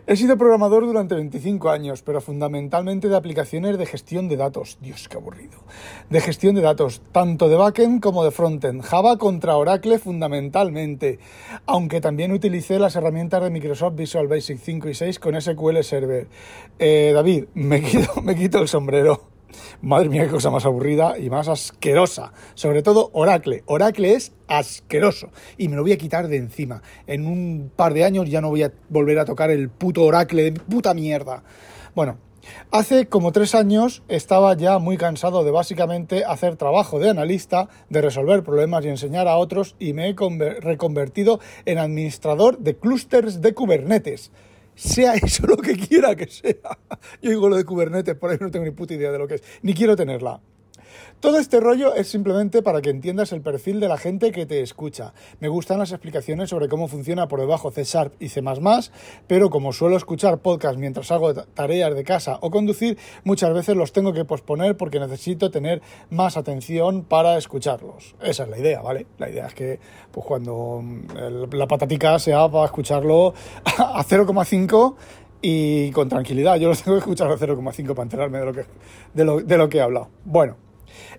He 0.05 0.15
sido 0.15 0.37
programador 0.37 0.85
durante 0.85 1.15
25 1.15 1.69
años, 1.69 2.01
pero 2.03 2.21
fundamentalmente 2.21 3.09
de 3.09 3.17
aplicaciones 3.17 3.77
de 3.77 3.85
gestión 3.85 4.29
de 4.29 4.37
datos. 4.37 4.77
Dios, 4.81 5.09
qué 5.09 5.17
aburrido. 5.17 5.59
De 6.09 6.21
gestión 6.21 6.55
de 6.55 6.61
datos, 6.61 7.01
tanto 7.11 7.49
de 7.49 7.57
backend 7.57 8.01
como 8.01 8.23
de 8.23 8.31
frontend. 8.31 8.81
Java 8.81 9.17
contra 9.17 9.57
Oracle 9.57 9.99
fundamentalmente, 9.99 11.19
aunque 11.65 11.99
también 11.99 12.31
utilicé 12.31 12.79
las 12.79 12.95
herramientas 12.95 13.43
de 13.43 13.49
Microsoft 13.49 13.95
Visual 13.95 14.27
Basic 14.27 14.59
5 14.59 14.87
y 14.89 14.93
6 14.93 15.19
con 15.19 15.39
SQL 15.39 15.83
Server. 15.83 16.27
Eh, 16.79 17.11
David, 17.13 17.45
me 17.55 17.83
me 18.23 18.35
quito 18.35 18.59
el 18.59 18.67
sombrero. 18.69 19.36
Madre 19.81 20.09
mía, 20.09 20.25
qué 20.25 20.31
cosa 20.31 20.49
más 20.49 20.65
aburrida 20.65 21.17
y 21.17 21.29
más 21.29 21.47
asquerosa. 21.47 22.33
Sobre 22.55 22.83
todo 22.83 23.09
Oracle. 23.13 23.63
Oracle 23.65 24.13
es 24.13 24.33
asqueroso 24.47 25.29
y 25.57 25.67
me 25.67 25.75
lo 25.75 25.83
voy 25.83 25.93
a 25.93 25.97
quitar 25.97 26.27
de 26.27 26.37
encima. 26.37 26.81
En 27.05 27.27
un 27.27 27.71
par 27.75 27.93
de 27.93 28.03
años 28.03 28.29
ya 28.29 28.41
no 28.41 28.49
voy 28.49 28.63
a 28.63 28.71
volver 28.89 29.19
a 29.19 29.25
tocar 29.25 29.51
el 29.51 29.69
puto 29.69 30.03
Oracle 30.03 30.43
de 30.43 30.51
puta 30.53 30.93
mierda. 30.93 31.43
Bueno, 31.95 32.17
Hace 32.71 33.07
como 33.07 33.31
tres 33.31 33.55
años 33.55 34.03
estaba 34.07 34.55
ya 34.55 34.79
muy 34.79 34.97
cansado 34.97 35.43
de 35.43 35.51
básicamente 35.51 36.25
hacer 36.25 36.55
trabajo 36.55 36.99
de 36.99 37.09
analista, 37.09 37.69
de 37.89 38.01
resolver 38.01 38.43
problemas 38.43 38.85
y 38.85 38.89
enseñar 38.89 39.27
a 39.27 39.37
otros 39.37 39.75
y 39.79 39.93
me 39.93 40.09
he 40.09 40.15
reconvertido 40.61 41.39
en 41.65 41.77
administrador 41.77 42.59
de 42.59 42.77
clústeres 42.77 43.41
de 43.41 43.53
Kubernetes 43.53 44.31
sea 44.77 45.15
eso 45.15 45.45
lo 45.47 45.57
que 45.57 45.75
quiera 45.75 46.15
que 46.15 46.27
sea. 46.27 46.77
Yo 47.21 47.29
digo 47.29 47.49
lo 47.49 47.57
de 47.57 47.65
Kubernetes, 47.65 48.15
por 48.15 48.29
ahí 48.31 48.37
no 48.39 48.51
tengo 48.51 48.65
ni 48.65 48.71
puta 48.71 48.93
idea 48.93 49.11
de 49.11 49.17
lo 49.17 49.27
que 49.27 49.35
es, 49.35 49.43
ni 49.61 49.73
quiero 49.73 49.95
tenerla. 49.95 50.39
Todo 51.19 51.39
este 51.39 51.59
rollo 51.59 51.95
es 51.95 52.07
simplemente 52.07 52.61
para 52.61 52.79
que 52.79 52.91
entiendas 52.91 53.31
el 53.31 53.41
perfil 53.41 53.79
de 53.79 53.87
la 53.87 53.97
gente 53.97 54.31
que 54.31 54.45
te 54.45 54.61
escucha. 54.61 55.15
Me 55.39 55.47
gustan 55.47 55.79
las 55.79 55.91
explicaciones 55.91 56.51
sobre 56.51 56.69
cómo 56.69 56.87
funciona 56.87 57.27
por 57.27 57.39
debajo 57.39 57.71
C 57.71 57.85
Sharp 57.85 58.13
y 58.19 58.29
C++, 58.29 58.43
pero 59.25 59.49
como 59.49 59.73
suelo 59.73 59.97
escuchar 59.97 60.37
podcast 60.37 60.77
mientras 60.77 61.11
hago 61.11 61.33
tareas 61.33 61.95
de 61.95 62.03
casa 62.03 62.37
o 62.41 62.51
conducir, 62.51 62.99
muchas 63.23 63.51
veces 63.51 63.75
los 63.75 63.93
tengo 63.93 64.13
que 64.13 64.25
posponer 64.25 64.77
porque 64.77 64.99
necesito 64.99 65.49
tener 65.49 65.81
más 66.11 66.37
atención 66.37 67.03
para 67.03 67.39
escucharlos. 67.39 68.13
Esa 68.21 68.43
es 68.43 68.49
la 68.49 68.59
idea, 68.59 68.83
¿vale? 68.83 69.07
La 69.17 69.27
idea 69.27 69.47
es 69.47 69.55
que 69.55 69.79
pues 70.11 70.23
cuando 70.23 70.83
mm, 70.83 71.51
la 71.51 71.67
patatica 71.67 72.19
sea 72.19 72.47
para 72.47 72.65
escucharlo 72.65 73.33
a 73.65 74.03
0,5 74.03 74.95
y 75.41 75.89
con 75.91 76.09
tranquilidad. 76.09 76.57
Yo 76.57 76.69
los 76.69 76.83
tengo 76.83 76.97
que 76.97 77.01
escuchar 77.01 77.31
a 77.31 77.37
0,5 77.37 77.87
para 77.95 78.03
enterarme 78.03 78.37
de 78.37 78.45
lo 78.45 78.53
que, 78.53 78.65
de 79.15 79.25
lo, 79.25 79.41
de 79.41 79.57
lo 79.57 79.67
que 79.67 79.79
he 79.79 79.81
hablado. 79.81 80.09
Bueno, 80.23 80.66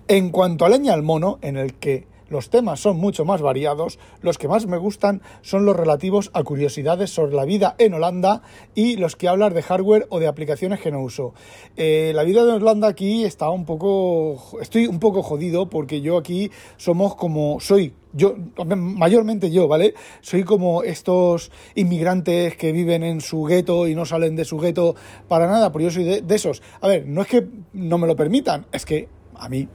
en 0.09 0.31
cuanto 0.31 0.65
a 0.65 0.69
leña 0.69 0.95
al 0.95 1.03
mono, 1.03 1.39
en 1.43 1.57
el 1.57 1.75
que 1.75 2.07
los 2.29 2.51
temas 2.51 2.81
son 2.81 2.99
mucho 2.99 3.25
más 3.25 3.41
variados, 3.41 3.99
los 4.21 4.39
que 4.39 4.49
más 4.49 4.67
me 4.67 4.77
gustan 4.77 5.23
son 5.41 5.65
los 5.65 5.77
relativos 5.77 6.31
a 6.35 6.43
curiosidades 6.43 7.11
sobre 7.11 7.35
la 7.35 7.45
vida 7.45 7.75
en 7.79 7.95
Holanda 7.95 8.43
y 8.75 8.97
los 8.97 9.17
que 9.17 9.29
hablan 9.29 9.55
de 9.55 9.63
hardware 9.63 10.07
o 10.11 10.21
de 10.21 10.29
aplicaciones 10.29 10.81
que 10.81 10.91
no 10.91 11.01
uso. 11.01 11.33
Eh, 11.77 12.13
la 12.15 12.25
vida 12.25 12.45
de 12.45 12.53
Holanda 12.53 12.89
aquí 12.89 13.25
está 13.25 13.49
un 13.51 13.65
poco... 13.65 14.59
estoy 14.61 14.87
un 14.87 15.01
poco 15.01 15.23
jodido 15.23 15.71
porque 15.71 16.01
yo 16.01 16.19
aquí 16.19 16.51
somos 16.77 17.15
como... 17.15 17.61
soy 17.61 17.95
yo, 18.15 18.37
mayormente 18.67 19.51
yo, 19.51 19.69
¿vale? 19.69 19.95
Soy 20.23 20.43
como 20.43 20.83
estos 20.83 21.53
inmigrantes 21.75 22.57
que 22.57 22.73
viven 22.73 23.03
en 23.03 23.21
su 23.21 23.45
gueto 23.45 23.87
y 23.87 23.95
no 23.95 24.07
salen 24.07 24.35
de 24.35 24.47
su 24.47 24.59
gueto 24.59 24.97
para 25.29 25.47
nada, 25.47 25.71
pero 25.73 25.85
yo 25.85 25.91
soy 25.91 26.05
de, 26.05 26.23
de 26.23 26.35
esos. 26.35 26.63
A 26.81 26.89
ver, 26.89 27.07
no 27.07 27.21
es 27.21 27.29
que 27.29 27.47
no 27.75 27.99
me 27.99 28.07
lo 28.07 28.17
permitan, 28.17 28.67
es 28.73 28.87
que 28.87 29.09
a 29.39 29.49
mí 29.49 29.69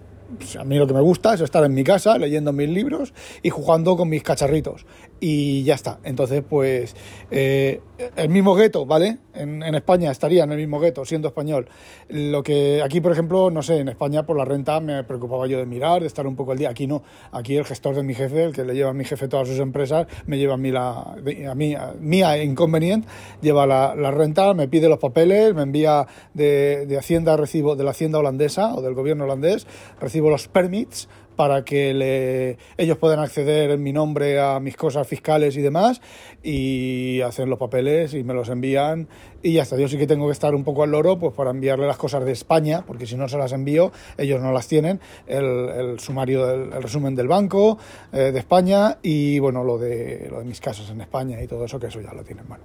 a 0.59 0.63
mí 0.63 0.77
lo 0.77 0.87
que 0.87 0.93
me 0.93 1.01
gusta 1.01 1.33
es 1.33 1.41
estar 1.41 1.63
en 1.63 1.73
mi 1.73 1.83
casa 1.83 2.17
leyendo 2.17 2.53
mis 2.53 2.69
libros 2.69 3.13
y 3.41 3.49
jugando 3.49 3.95
con 3.95 4.09
mis 4.09 4.23
cacharritos. 4.23 4.85
Y 5.25 5.63
ya 5.63 5.75
está. 5.75 5.99
Entonces, 6.03 6.43
pues 6.47 6.97
eh, 7.31 7.79
el 8.17 8.27
mismo 8.27 8.55
gueto, 8.55 8.85
¿vale? 8.85 9.19
En, 9.33 9.63
España 9.63 10.11
estaría 10.11 10.43
en 10.43 10.51
el 10.51 10.57
mismo 10.57 10.81
gueto, 10.81 11.05
siendo 11.05 11.29
español. 11.29 11.69
Lo 12.09 12.43
que 12.43 12.81
aquí, 12.83 12.99
por 12.99 13.13
ejemplo, 13.13 13.49
no 13.49 13.63
sé, 13.63 13.77
en 13.77 13.87
España 13.87 14.25
por 14.25 14.35
la 14.35 14.43
renta 14.43 14.81
me 14.81 15.01
preocupaba 15.05 15.47
yo 15.47 15.59
de 15.59 15.65
mirar, 15.65 16.01
de 16.01 16.07
estar 16.07 16.27
un 16.27 16.35
poco 16.35 16.51
al 16.51 16.57
día. 16.57 16.69
Aquí 16.69 16.87
no, 16.87 17.03
aquí 17.31 17.55
el 17.55 17.63
gestor 17.63 17.95
de 17.95 18.03
mi 18.03 18.13
jefe, 18.13 18.43
el 18.43 18.51
que 18.51 18.65
le 18.65 18.73
lleva 18.73 18.89
a 18.89 18.93
mi 18.93 19.05
jefe 19.05 19.29
todas 19.29 19.47
sus 19.47 19.59
empresas, 19.59 20.07
me 20.25 20.37
lleva 20.37 20.55
a 20.55 20.57
mí 20.57 20.71
la, 20.71 20.89
a 20.91 21.55
mí, 21.55 21.73
a, 21.73 21.93
mía 21.97 22.43
inconveniente, 22.43 23.07
lleva 23.41 23.65
la, 23.65 23.95
la, 23.95 24.11
renta, 24.11 24.53
me 24.53 24.67
pide 24.67 24.89
los 24.89 24.99
papeles, 24.99 25.55
me 25.55 25.61
envía 25.61 26.05
de, 26.33 26.85
de 26.85 26.97
Hacienda, 26.97 27.37
recibo 27.37 27.77
de 27.77 27.85
la 27.85 27.91
Hacienda 27.91 28.19
holandesa 28.19 28.75
o 28.75 28.81
del 28.81 28.93
gobierno 28.93 29.23
holandés, 29.23 29.67
recibo 30.01 30.29
los 30.29 30.49
permits 30.49 31.07
para 31.35 31.63
que 31.65 31.93
le, 31.93 32.57
ellos 32.77 32.97
puedan 32.97 33.19
acceder 33.19 33.71
en 33.71 33.83
mi 33.83 33.93
nombre 33.93 34.39
a 34.39 34.59
mis 34.59 34.75
cosas 34.75 35.07
fiscales 35.07 35.57
y 35.57 35.61
demás 35.61 36.01
y 36.41 37.21
hacen 37.21 37.49
los 37.49 37.59
papeles 37.59 38.13
y 38.13 38.23
me 38.23 38.33
los 38.33 38.49
envían 38.49 39.07
y 39.41 39.53
ya 39.53 39.63
está. 39.63 39.77
Yo 39.77 39.87
sí 39.87 39.97
que 39.97 40.07
tengo 40.07 40.27
que 40.27 40.31
estar 40.31 40.55
un 40.55 40.63
poco 40.63 40.83
al 40.83 40.91
loro 40.91 41.19
pues 41.19 41.33
para 41.33 41.51
enviarle 41.51 41.85
las 41.85 41.97
cosas 41.97 42.25
de 42.25 42.31
España, 42.31 42.83
porque 42.85 43.05
si 43.05 43.15
no 43.15 43.27
se 43.27 43.37
las 43.37 43.51
envío, 43.51 43.91
ellos 44.17 44.41
no 44.41 44.51
las 44.51 44.67
tienen, 44.67 44.99
el, 45.27 45.69
el 45.69 45.99
sumario, 45.99 46.45
del, 46.47 46.73
el 46.73 46.81
resumen 46.83 47.15
del 47.15 47.27
banco 47.27 47.77
eh, 48.11 48.31
de 48.31 48.39
España 48.39 48.97
y 49.01 49.39
bueno, 49.39 49.63
lo 49.63 49.77
de, 49.77 50.27
lo 50.29 50.39
de 50.39 50.45
mis 50.45 50.61
casas 50.61 50.89
en 50.89 51.01
España 51.01 51.41
y 51.41 51.47
todo 51.47 51.65
eso, 51.65 51.79
que 51.79 51.87
eso 51.87 52.01
ya 52.01 52.13
lo 52.13 52.23
tienen. 52.23 52.45
Bueno, 52.47 52.63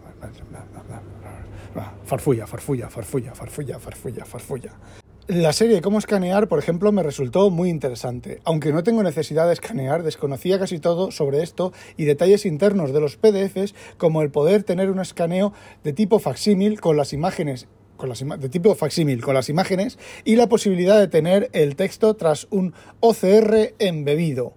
farfulla, 2.04 2.46
farfulla, 2.46 2.88
farfulla, 2.88 3.34
farfulla, 3.34 3.78
farfulla, 3.78 4.24
farfulla. 4.24 5.07
La 5.28 5.52
serie 5.52 5.82
Cómo 5.82 5.98
escanear, 5.98 6.48
por 6.48 6.58
ejemplo, 6.58 6.90
me 6.90 7.02
resultó 7.02 7.50
muy 7.50 7.68
interesante. 7.68 8.40
Aunque 8.44 8.72
no 8.72 8.82
tengo 8.82 9.02
necesidad 9.02 9.46
de 9.46 9.52
escanear, 9.52 10.02
desconocía 10.02 10.58
casi 10.58 10.78
todo 10.78 11.10
sobre 11.10 11.42
esto 11.42 11.74
y 11.98 12.06
detalles 12.06 12.46
internos 12.46 12.94
de 12.94 13.00
los 13.00 13.18
PDFs, 13.18 13.74
como 13.98 14.22
el 14.22 14.30
poder 14.30 14.62
tener 14.62 14.90
un 14.90 15.00
escaneo 15.00 15.52
de 15.84 15.92
tipo 15.92 16.18
facsímil 16.18 16.80
con 16.80 16.96
las 16.96 17.12
imágenes 17.12 17.68
con 17.98 18.08
las 18.08 18.20
de 18.20 18.48
tipo 18.48 18.74
facsímil 18.74 19.22
con 19.22 19.34
las 19.34 19.50
imágenes 19.50 19.98
y 20.24 20.36
la 20.36 20.48
posibilidad 20.48 20.98
de 20.98 21.08
tener 21.08 21.50
el 21.52 21.76
texto 21.76 22.14
tras 22.14 22.46
un 22.50 22.72
OCR 23.00 23.74
embebido. 23.78 24.54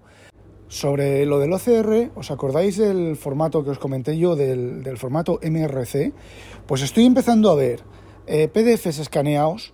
Sobre 0.69 1.25
lo 1.25 1.39
del 1.39 1.51
OCR, 1.51 2.11
¿os 2.15 2.31
acordáis 2.31 2.77
del 2.77 3.17
formato 3.17 3.65
que 3.65 3.71
os 3.71 3.79
comenté 3.79 4.17
yo, 4.17 4.37
del, 4.37 4.97
formato 4.97 5.37
MRC? 5.43 6.13
Pues 6.65 6.81
estoy 6.81 7.05
empezando 7.05 7.51
a 7.51 7.55
ver 7.55 7.81
eh, 8.25 8.47
PDFs 8.47 8.99
escaneados 8.99 9.73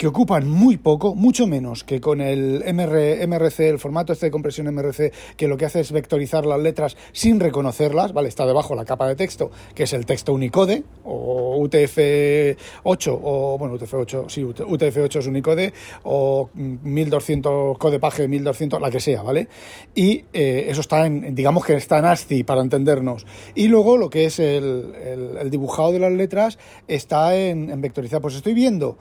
que 0.00 0.06
ocupan 0.06 0.48
muy 0.48 0.78
poco, 0.78 1.14
mucho 1.14 1.46
menos 1.46 1.84
que 1.84 2.00
con 2.00 2.22
el 2.22 2.64
MR, 2.72 3.26
MRC, 3.26 3.68
el 3.68 3.78
formato 3.78 4.14
este 4.14 4.24
de 4.24 4.30
compresión 4.30 4.74
MRC, 4.74 5.12
que 5.36 5.46
lo 5.46 5.58
que 5.58 5.66
hace 5.66 5.80
es 5.80 5.92
vectorizar 5.92 6.46
las 6.46 6.58
letras 6.58 6.96
sin 7.12 7.38
reconocerlas, 7.38 8.14
¿vale? 8.14 8.30
Está 8.30 8.46
debajo 8.46 8.74
la 8.74 8.86
capa 8.86 9.06
de 9.06 9.14
texto, 9.14 9.50
que 9.74 9.82
es 9.82 9.92
el 9.92 10.06
texto 10.06 10.32
Unicode, 10.32 10.84
o 11.04 11.58
UTF-8, 11.58 13.20
o 13.22 13.58
bueno, 13.58 13.74
UTF-8, 13.74 14.30
sí, 14.30 14.42
UTF-8 14.42 15.18
es 15.18 15.26
Unicode, 15.26 15.74
o 16.04 16.48
1200, 16.54 17.76
codepage 17.76 18.26
1200, 18.26 18.80
la 18.80 18.90
que 18.90 19.00
sea, 19.00 19.20
¿vale? 19.20 19.48
Y 19.94 20.24
eh, 20.32 20.64
eso 20.68 20.80
está 20.80 21.04
en, 21.04 21.34
digamos 21.34 21.66
que 21.66 21.74
está 21.74 21.98
en 21.98 22.06
ASCII, 22.06 22.42
para 22.44 22.62
entendernos. 22.62 23.26
Y 23.54 23.68
luego 23.68 23.98
lo 23.98 24.08
que 24.08 24.24
es 24.24 24.38
el, 24.38 24.94
el, 25.38 25.50
dibujado 25.50 25.92
de 25.92 25.98
las 25.98 26.12
letras 26.12 26.58
está 26.88 27.36
en, 27.36 27.68
en 27.68 27.82
vectorizado. 27.82 28.22
Pues 28.22 28.36
estoy 28.36 28.54
viendo 28.54 28.96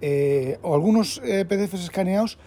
eh, 0.00 0.58
o 0.62 0.74
algunos 0.74 1.20
eh, 1.24 1.44
PDFs 1.44 1.84
escaneados 1.84 2.38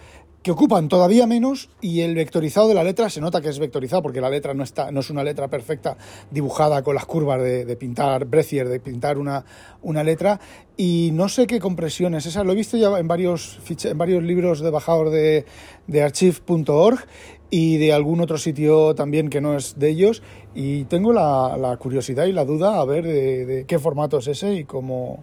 que 0.42 0.50
ocupan 0.50 0.88
todavía 0.88 1.26
menos 1.26 1.70
y 1.80 2.00
el 2.00 2.14
vectorizado 2.16 2.66
de 2.66 2.74
la 2.74 2.82
letra 2.82 3.08
se 3.08 3.20
nota 3.20 3.40
que 3.40 3.48
es 3.48 3.58
vectorizado 3.58 4.02
porque 4.02 4.20
la 4.20 4.28
letra 4.28 4.54
no, 4.54 4.64
está, 4.64 4.90
no 4.90 5.00
es 5.00 5.10
una 5.10 5.22
letra 5.22 5.48
perfecta 5.48 5.96
dibujada 6.30 6.82
con 6.82 6.96
las 6.96 7.06
curvas 7.06 7.40
de, 7.40 7.64
de 7.64 7.76
pintar 7.76 8.24
Brethier, 8.24 8.68
de 8.68 8.80
pintar 8.80 9.18
una, 9.18 9.44
una, 9.82 10.02
letra. 10.02 10.40
Y 10.76 11.10
no 11.12 11.28
sé 11.28 11.46
qué 11.46 11.60
compresión 11.60 12.14
es 12.14 12.26
esa, 12.26 12.42
lo 12.42 12.52
he 12.52 12.56
visto 12.56 12.76
ya 12.76 12.98
en 12.98 13.06
varios, 13.06 13.60
en 13.84 13.96
varios 13.96 14.22
libros 14.24 14.60
de 14.60 14.70
bajador 14.70 15.10
de, 15.10 15.44
de 15.86 16.02
archive.org 16.02 17.06
y 17.50 17.76
de 17.76 17.92
algún 17.92 18.20
otro 18.20 18.38
sitio 18.38 18.94
también 18.94 19.28
que 19.28 19.40
no 19.40 19.56
es 19.56 19.78
de 19.78 19.90
ellos. 19.90 20.22
Y 20.54 20.84
tengo 20.84 21.12
la, 21.12 21.56
la 21.56 21.76
curiosidad 21.76 22.24
y 22.24 22.32
la 22.32 22.44
duda 22.44 22.80
a 22.80 22.84
ver 22.84 23.04
de, 23.04 23.46
de 23.46 23.66
qué 23.66 23.78
formato 23.78 24.18
es 24.18 24.26
ese 24.26 24.54
y 24.54 24.64
cómo 24.64 25.22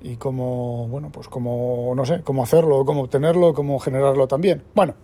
y 0.00 0.16
cómo, 0.16 0.88
bueno, 0.88 1.10
pues 1.12 1.28
cómo, 1.28 1.92
no 1.94 2.04
sé, 2.04 2.22
cómo 2.22 2.42
hacerlo, 2.42 2.84
cómo 2.84 3.02
obtenerlo, 3.02 3.54
cómo 3.54 3.78
generarlo 3.78 4.28
también. 4.28 4.62
Bueno, 4.74 4.94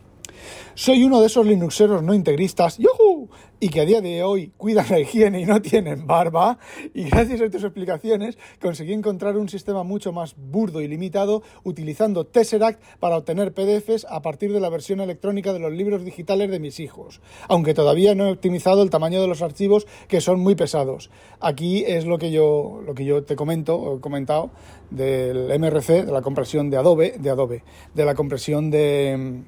soy 0.75 1.05
uno 1.05 1.21
de 1.21 1.27
esos 1.27 1.47
Linuxeros 1.47 2.03
no 2.03 2.15
integristas 2.15 2.79
¡yuhu! 2.79 3.22
Y 3.63 3.69
que 3.69 3.81
a 3.81 3.85
día 3.85 4.01
de 4.01 4.25
hoy 4.25 4.51
cuidan 4.57 4.87
la 4.91 4.99
higiene 4.99 5.41
y 5.41 5.45
no 5.45 5.63
tienen 5.63 6.05
barba. 6.05 6.59
Y 6.95 7.05
gracias 7.05 7.41
a 7.41 7.49
tus 7.49 7.63
explicaciones 7.63 8.37
conseguí 8.61 8.93
encontrar 8.93 9.37
un 9.37 9.49
sistema 9.49 9.85
mucho 9.85 10.13
más 10.13 10.35
burdo 10.37 10.81
y 10.81 10.89
limitado 10.89 11.45
utilizando 11.63 12.27
Tesseract 12.27 12.83
para 12.99 13.17
obtener 13.17 13.55
PDFs 13.55 14.05
a 14.11 14.21
partir 14.21 14.53
de 14.53 14.59
la 14.59 14.69
versión 14.69 14.99
electrónica 14.99 15.53
de 15.53 15.61
los 15.61 15.71
libros 15.71 16.05
digitales 16.05 16.51
de 16.51 16.59
mis 16.59 16.81
hijos. 16.81 17.21
Aunque 17.47 17.73
todavía 17.73 18.17
no 18.17 18.27
he 18.27 18.33
optimizado 18.33 18.83
el 18.83 18.91
tamaño 18.91 19.21
de 19.21 19.29
los 19.29 19.43
archivos 19.43 19.87
que 20.09 20.21
son 20.21 20.41
muy 20.41 20.57
pesados. 20.57 21.09
Aquí 21.39 21.85
es 21.87 22.05
lo 22.05 22.19
que 22.19 22.33
yo, 22.33 22.83
lo 22.85 22.95
que 22.95 23.05
yo 23.05 23.23
te 23.23 23.37
comento, 23.37 23.95
he 23.97 24.01
comentado, 24.01 24.51
del 24.91 25.57
MRC, 25.61 26.05
de 26.05 26.11
la 26.11 26.23
compresión 26.23 26.69
de 26.69 26.79
Adobe, 26.79 27.15
de 27.17 27.31
Adobe, 27.31 27.63
de 27.95 28.05
la 28.05 28.17
compresión 28.17 28.73
de 28.73 29.45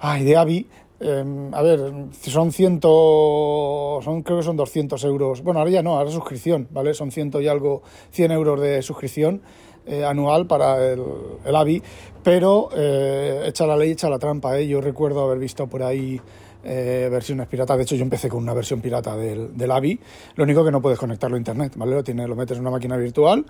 Ay, 0.00 0.22
de 0.22 0.36
Avi. 0.36 0.68
Eh, 1.00 1.50
a 1.52 1.62
ver, 1.62 1.80
son 2.12 2.52
ciento, 2.52 4.00
son, 4.02 4.22
creo 4.22 4.38
que 4.38 4.44
son 4.44 4.56
200 4.56 5.02
euros. 5.04 5.42
Bueno, 5.42 5.60
ahora 5.60 5.70
ya 5.70 5.82
no, 5.82 5.96
ahora 5.96 6.10
suscripción, 6.10 6.66
¿vale? 6.70 6.94
Son 6.94 7.10
ciento 7.10 7.40
y 7.40 7.48
algo, 7.48 7.82
100 8.10 8.32
euros 8.32 8.60
de 8.60 8.82
suscripción 8.82 9.42
eh, 9.86 10.04
anual 10.04 10.46
para 10.46 10.92
el, 10.92 11.02
el 11.44 11.56
AVI, 11.56 11.82
pero 12.22 12.68
eh, 12.76 13.44
echa 13.46 13.66
la 13.66 13.76
ley, 13.76 13.92
echa 13.92 14.10
la 14.10 14.18
trampa, 14.18 14.58
¿eh? 14.58 14.66
Yo 14.66 14.80
recuerdo 14.80 15.22
haber 15.22 15.38
visto 15.38 15.66
por 15.68 15.82
ahí 15.82 16.20
eh, 16.64 17.08
versiones 17.10 17.46
piratas. 17.46 17.76
De 17.76 17.82
hecho, 17.84 17.94
yo 17.96 18.02
empecé 18.02 18.28
con 18.28 18.42
una 18.42 18.54
versión 18.54 18.80
pirata 18.80 19.16
del, 19.16 19.56
del 19.56 19.70
AVI. 19.70 19.98
Lo 20.36 20.44
único 20.44 20.64
que 20.64 20.70
no 20.70 20.82
puedes 20.82 20.98
conectarlo 20.98 21.36
a 21.36 21.38
internet, 21.38 21.74
¿vale? 21.76 21.92
Lo, 21.92 22.04
tienes, 22.04 22.28
lo 22.28 22.36
metes 22.36 22.56
en 22.56 22.62
una 22.62 22.70
máquina 22.70 22.96
virtual 22.96 23.44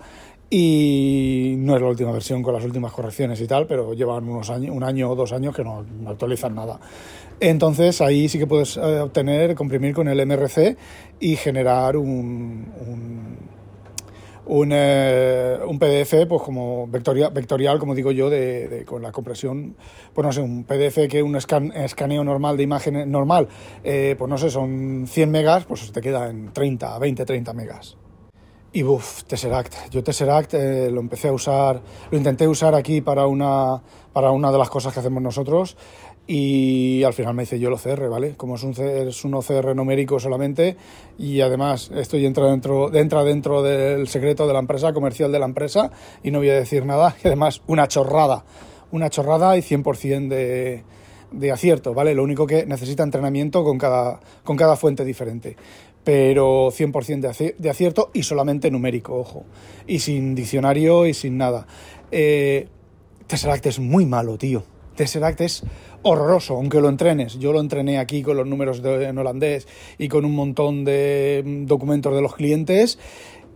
y 0.49 1.55
no 1.57 1.75
es 1.75 1.81
la 1.81 1.87
última 1.87 2.11
versión 2.11 2.41
con 2.41 2.53
las 2.53 2.63
últimas 2.63 2.91
correcciones 2.91 3.39
y 3.41 3.47
tal, 3.47 3.67
pero 3.67 3.93
llevan 3.93 4.27
unos 4.27 4.49
años, 4.49 4.75
un 4.75 4.83
año 4.83 5.09
o 5.11 5.15
dos 5.15 5.31
años 5.31 5.55
que 5.55 5.63
no, 5.63 5.83
no 5.83 6.09
actualizan 6.09 6.55
nada. 6.55 6.79
Entonces 7.39 8.01
ahí 8.01 8.27
sí 8.27 8.37
que 8.37 8.47
puedes 8.47 8.75
eh, 8.77 8.99
obtener, 8.99 9.55
comprimir 9.55 9.93
con 9.93 10.07
el 10.07 10.25
MRC 10.25 10.75
y 11.19 11.35
generar 11.35 11.95
un, 11.97 12.65
un 12.87 13.08
un, 14.49 14.71
eh, 14.73 15.59
un, 15.65 15.77
PDF 15.77 16.25
pues 16.27 16.41
como 16.41 16.87
vectorial, 16.87 17.31
vectorial 17.31 17.77
como 17.77 17.93
digo 17.93 18.11
yo, 18.11 18.29
de, 18.31 18.83
con 18.85 19.03
la 19.03 19.11
compresión, 19.11 19.75
pues 20.13 20.25
no 20.25 20.31
sé, 20.31 20.41
un 20.41 20.63
PDF 20.63 21.07
que 21.07 21.21
un 21.21 21.35
escan, 21.35 21.71
escaneo 21.71 22.23
normal 22.23 22.57
de 22.57 22.63
imagen 22.63 23.11
normal, 23.11 23.47
eh, 23.83 24.15
pues 24.17 24.27
no 24.27 24.37
sé, 24.39 24.49
son 24.49 25.05
100 25.07 25.31
megas, 25.31 25.65
pues 25.65 25.91
te 25.91 26.01
queda 26.01 26.29
en 26.29 26.51
30, 26.51 26.97
20, 26.97 27.25
30 27.25 27.53
megas. 27.53 27.97
Y 28.71 28.83
buf, 28.83 29.23
Tesseract. 29.23 29.89
Yo 29.89 30.03
Tesseract 30.03 30.53
eh, 30.53 30.91
lo 30.91 31.01
empecé 31.01 31.27
a 31.27 31.31
usar, 31.31 31.81
lo 32.11 32.17
intenté 32.17 32.47
usar 32.47 32.75
aquí 32.75 33.01
para 33.01 33.25
una, 33.25 33.81
para 34.13 34.31
una 34.31 34.51
de 34.51 34.57
las 34.57 34.69
cosas 34.69 34.93
que 34.93 34.99
hacemos 34.99 35.21
nosotros 35.21 35.77
y 36.31 37.03
al 37.05 37.13
final 37.13 37.33
me 37.33 37.41
hice 37.41 37.57
yo 37.57 37.69
el 37.69 37.73
OCR, 37.73 38.07
¿vale? 38.07 38.35
Como 38.37 38.53
es 38.53 38.61
un, 38.61 38.73
es 38.79 39.25
un 39.25 39.33
OCR 39.33 39.75
numérico 39.75 40.19
solamente 40.19 40.77
y 41.17 41.41
además 41.41 41.89
esto 41.95 42.17
entra 42.17 42.45
dentro, 42.51 42.93
entra 42.93 43.23
dentro 43.23 43.63
del 43.63 44.07
secreto 44.07 44.45
de 44.45 44.53
la 44.53 44.59
empresa, 44.59 44.93
comercial 44.93 45.31
de 45.31 45.39
la 45.39 45.47
empresa 45.47 45.89
y 46.21 46.29
no 46.29 46.37
voy 46.37 46.51
a 46.51 46.53
decir 46.53 46.85
nada 46.85 47.15
y 47.23 47.27
además 47.27 47.63
una 47.65 47.87
chorrada, 47.87 48.45
una 48.91 49.09
chorrada 49.09 49.57
y 49.57 49.61
100% 49.61 50.27
de, 50.27 50.83
de 51.31 51.51
acierto, 51.51 51.95
¿vale? 51.95 52.13
Lo 52.13 52.21
único 52.21 52.45
que 52.45 52.63
necesita 52.63 53.01
entrenamiento 53.01 53.63
con 53.63 53.79
cada, 53.79 54.19
con 54.43 54.55
cada 54.55 54.75
fuente 54.75 55.03
diferente 55.03 55.57
pero 56.03 56.67
100% 56.69 57.55
de 57.57 57.69
acierto 57.69 58.11
y 58.13 58.21
solamente 58.21 58.69
numérico, 58.69 59.15
ojo, 59.15 59.45
y 59.87 59.97
sin 59.97 60.35
diccionario 60.35 61.07
y 61.07 61.15
sin 61.15 61.39
nada. 61.39 61.65
Eh, 62.11 62.67
Tesseract 63.25 63.65
es 63.65 63.79
muy 63.79 64.05
malo, 64.05 64.37
tío. 64.37 64.63
Tesseract 64.99 65.39
es 65.39 65.63
horroroso, 66.03 66.55
aunque 66.55 66.81
lo 66.81 66.89
entrenes. 66.89 67.39
Yo 67.39 67.53
lo 67.53 67.59
entrené 67.59 67.99
aquí 67.99 68.21
con 68.21 68.37
los 68.37 68.47
números 68.47 68.81
de, 68.81 69.05
en 69.05 69.17
holandés 69.17 69.67
y 69.97 70.07
con 70.07 70.25
un 70.25 70.35
montón 70.35 70.83
de 70.83 71.43
documentos 71.65 72.13
de 72.15 72.21
los 72.21 72.35
clientes 72.35 72.99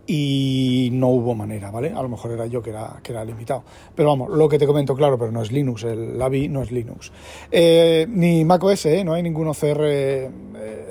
y 0.06 0.90
no 0.92 1.08
hubo 1.08 1.34
manera, 1.34 1.70
¿vale? 1.70 1.92
A 1.94 2.02
lo 2.02 2.08
mejor 2.08 2.32
era 2.32 2.46
yo 2.46 2.62
que 2.62 2.70
era, 2.70 3.00
que 3.02 3.12
era 3.12 3.24
limitado. 3.24 3.64
Pero 3.94 4.10
vamos, 4.10 4.30
lo 4.30 4.48
que 4.48 4.58
te 4.58 4.66
comento, 4.66 4.94
claro, 4.94 5.18
pero 5.18 5.32
no 5.32 5.42
es 5.42 5.50
Linux, 5.50 5.84
el 5.84 6.20
AVI 6.20 6.48
no 6.48 6.62
es 6.62 6.70
Linux. 6.70 7.10
Eh, 7.50 8.06
ni 8.08 8.44
macOS, 8.44 8.86
¿eh? 8.86 9.04
no 9.04 9.14
hay 9.14 9.22
ningún 9.22 9.48
OCR. 9.48 9.80
Eh, 9.82 10.30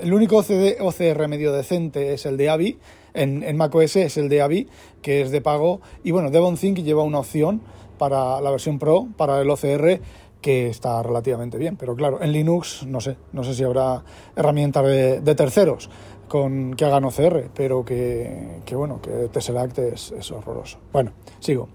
el 0.02 0.12
único 0.12 0.38
OCR 0.38 1.28
medio 1.28 1.52
decente 1.52 2.14
es 2.14 2.26
el 2.26 2.36
de 2.36 2.50
AVI. 2.50 2.78
En, 3.14 3.44
en 3.44 3.56
macOS 3.56 3.96
es 3.96 4.16
el 4.16 4.28
de 4.28 4.42
AVI, 4.42 4.68
que 5.00 5.20
es 5.20 5.30
de 5.30 5.40
pago. 5.40 5.80
Y 6.02 6.10
bueno, 6.10 6.30
ThinK 6.30 6.78
lleva 6.78 7.04
una 7.04 7.20
opción 7.20 7.60
para 7.98 8.40
la 8.40 8.50
versión 8.50 8.80
Pro, 8.80 9.06
para 9.16 9.40
el 9.40 9.48
OCR, 9.48 10.00
que 10.44 10.66
está 10.66 11.02
relativamente 11.02 11.56
bien. 11.56 11.78
Pero 11.78 11.96
claro, 11.96 12.22
en 12.22 12.30
Linux 12.30 12.84
no 12.86 13.00
sé, 13.00 13.16
no 13.32 13.44
sé 13.44 13.54
si 13.54 13.64
habrá 13.64 14.04
herramientas 14.36 14.84
de, 14.84 15.34
terceros 15.34 15.88
con 16.28 16.74
que 16.74 16.84
hagan 16.84 17.04
OCR, 17.04 17.48
pero 17.54 17.82
que, 17.82 18.60
bueno, 18.72 19.00
que 19.00 19.28
Tesseract 19.32 19.78
es, 19.78 20.12
es, 20.12 20.30
horroroso. 20.30 20.80
Bueno, 20.92 21.12
sigo. 21.40 21.68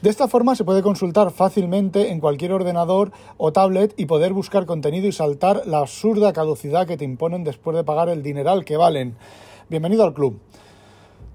De 0.00 0.08
esta 0.08 0.28
forma 0.28 0.54
se 0.54 0.64
puede 0.64 0.80
consultar 0.80 1.30
fácilmente 1.30 2.10
en 2.10 2.18
cualquier 2.18 2.54
ordenador 2.54 3.12
o 3.36 3.52
tablet 3.52 3.92
y 3.98 4.06
poder 4.06 4.32
buscar 4.32 4.64
contenido 4.64 5.06
y 5.06 5.12
saltar 5.12 5.66
la 5.66 5.80
absurda 5.80 6.32
caducidad 6.32 6.86
que 6.86 6.96
te 6.96 7.04
imponen 7.04 7.44
después 7.44 7.76
de 7.76 7.84
pagar 7.84 8.08
el 8.08 8.22
dineral 8.22 8.64
que 8.64 8.78
valen. 8.78 9.14
Bienvenido 9.68 10.04
al 10.04 10.14
club. 10.14 10.40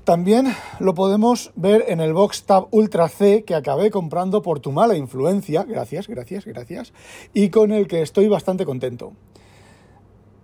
También 0.04 0.48
lo 0.80 0.96
podemos 0.96 1.52
ver 1.56 1.86
en 1.88 2.02
el 2.02 2.14
Box 2.14 2.46
Tab 2.46 2.68
Ultra 2.72 3.08
C 3.08 3.44
que 3.44 3.54
acabé 3.54 3.92
comprando 3.92 4.42
por 4.42 4.60
tu 4.60 4.72
mala 4.72 4.98
influencia, 4.98 5.64
gracias, 5.64 6.08
gracias, 6.08 6.46
gracias, 6.46 6.92
y 7.36 7.50
con 7.50 7.72
el 7.72 7.88
que 7.88 8.02
estoy 8.02 8.28
bastante 8.28 8.66
contento. 8.66 9.14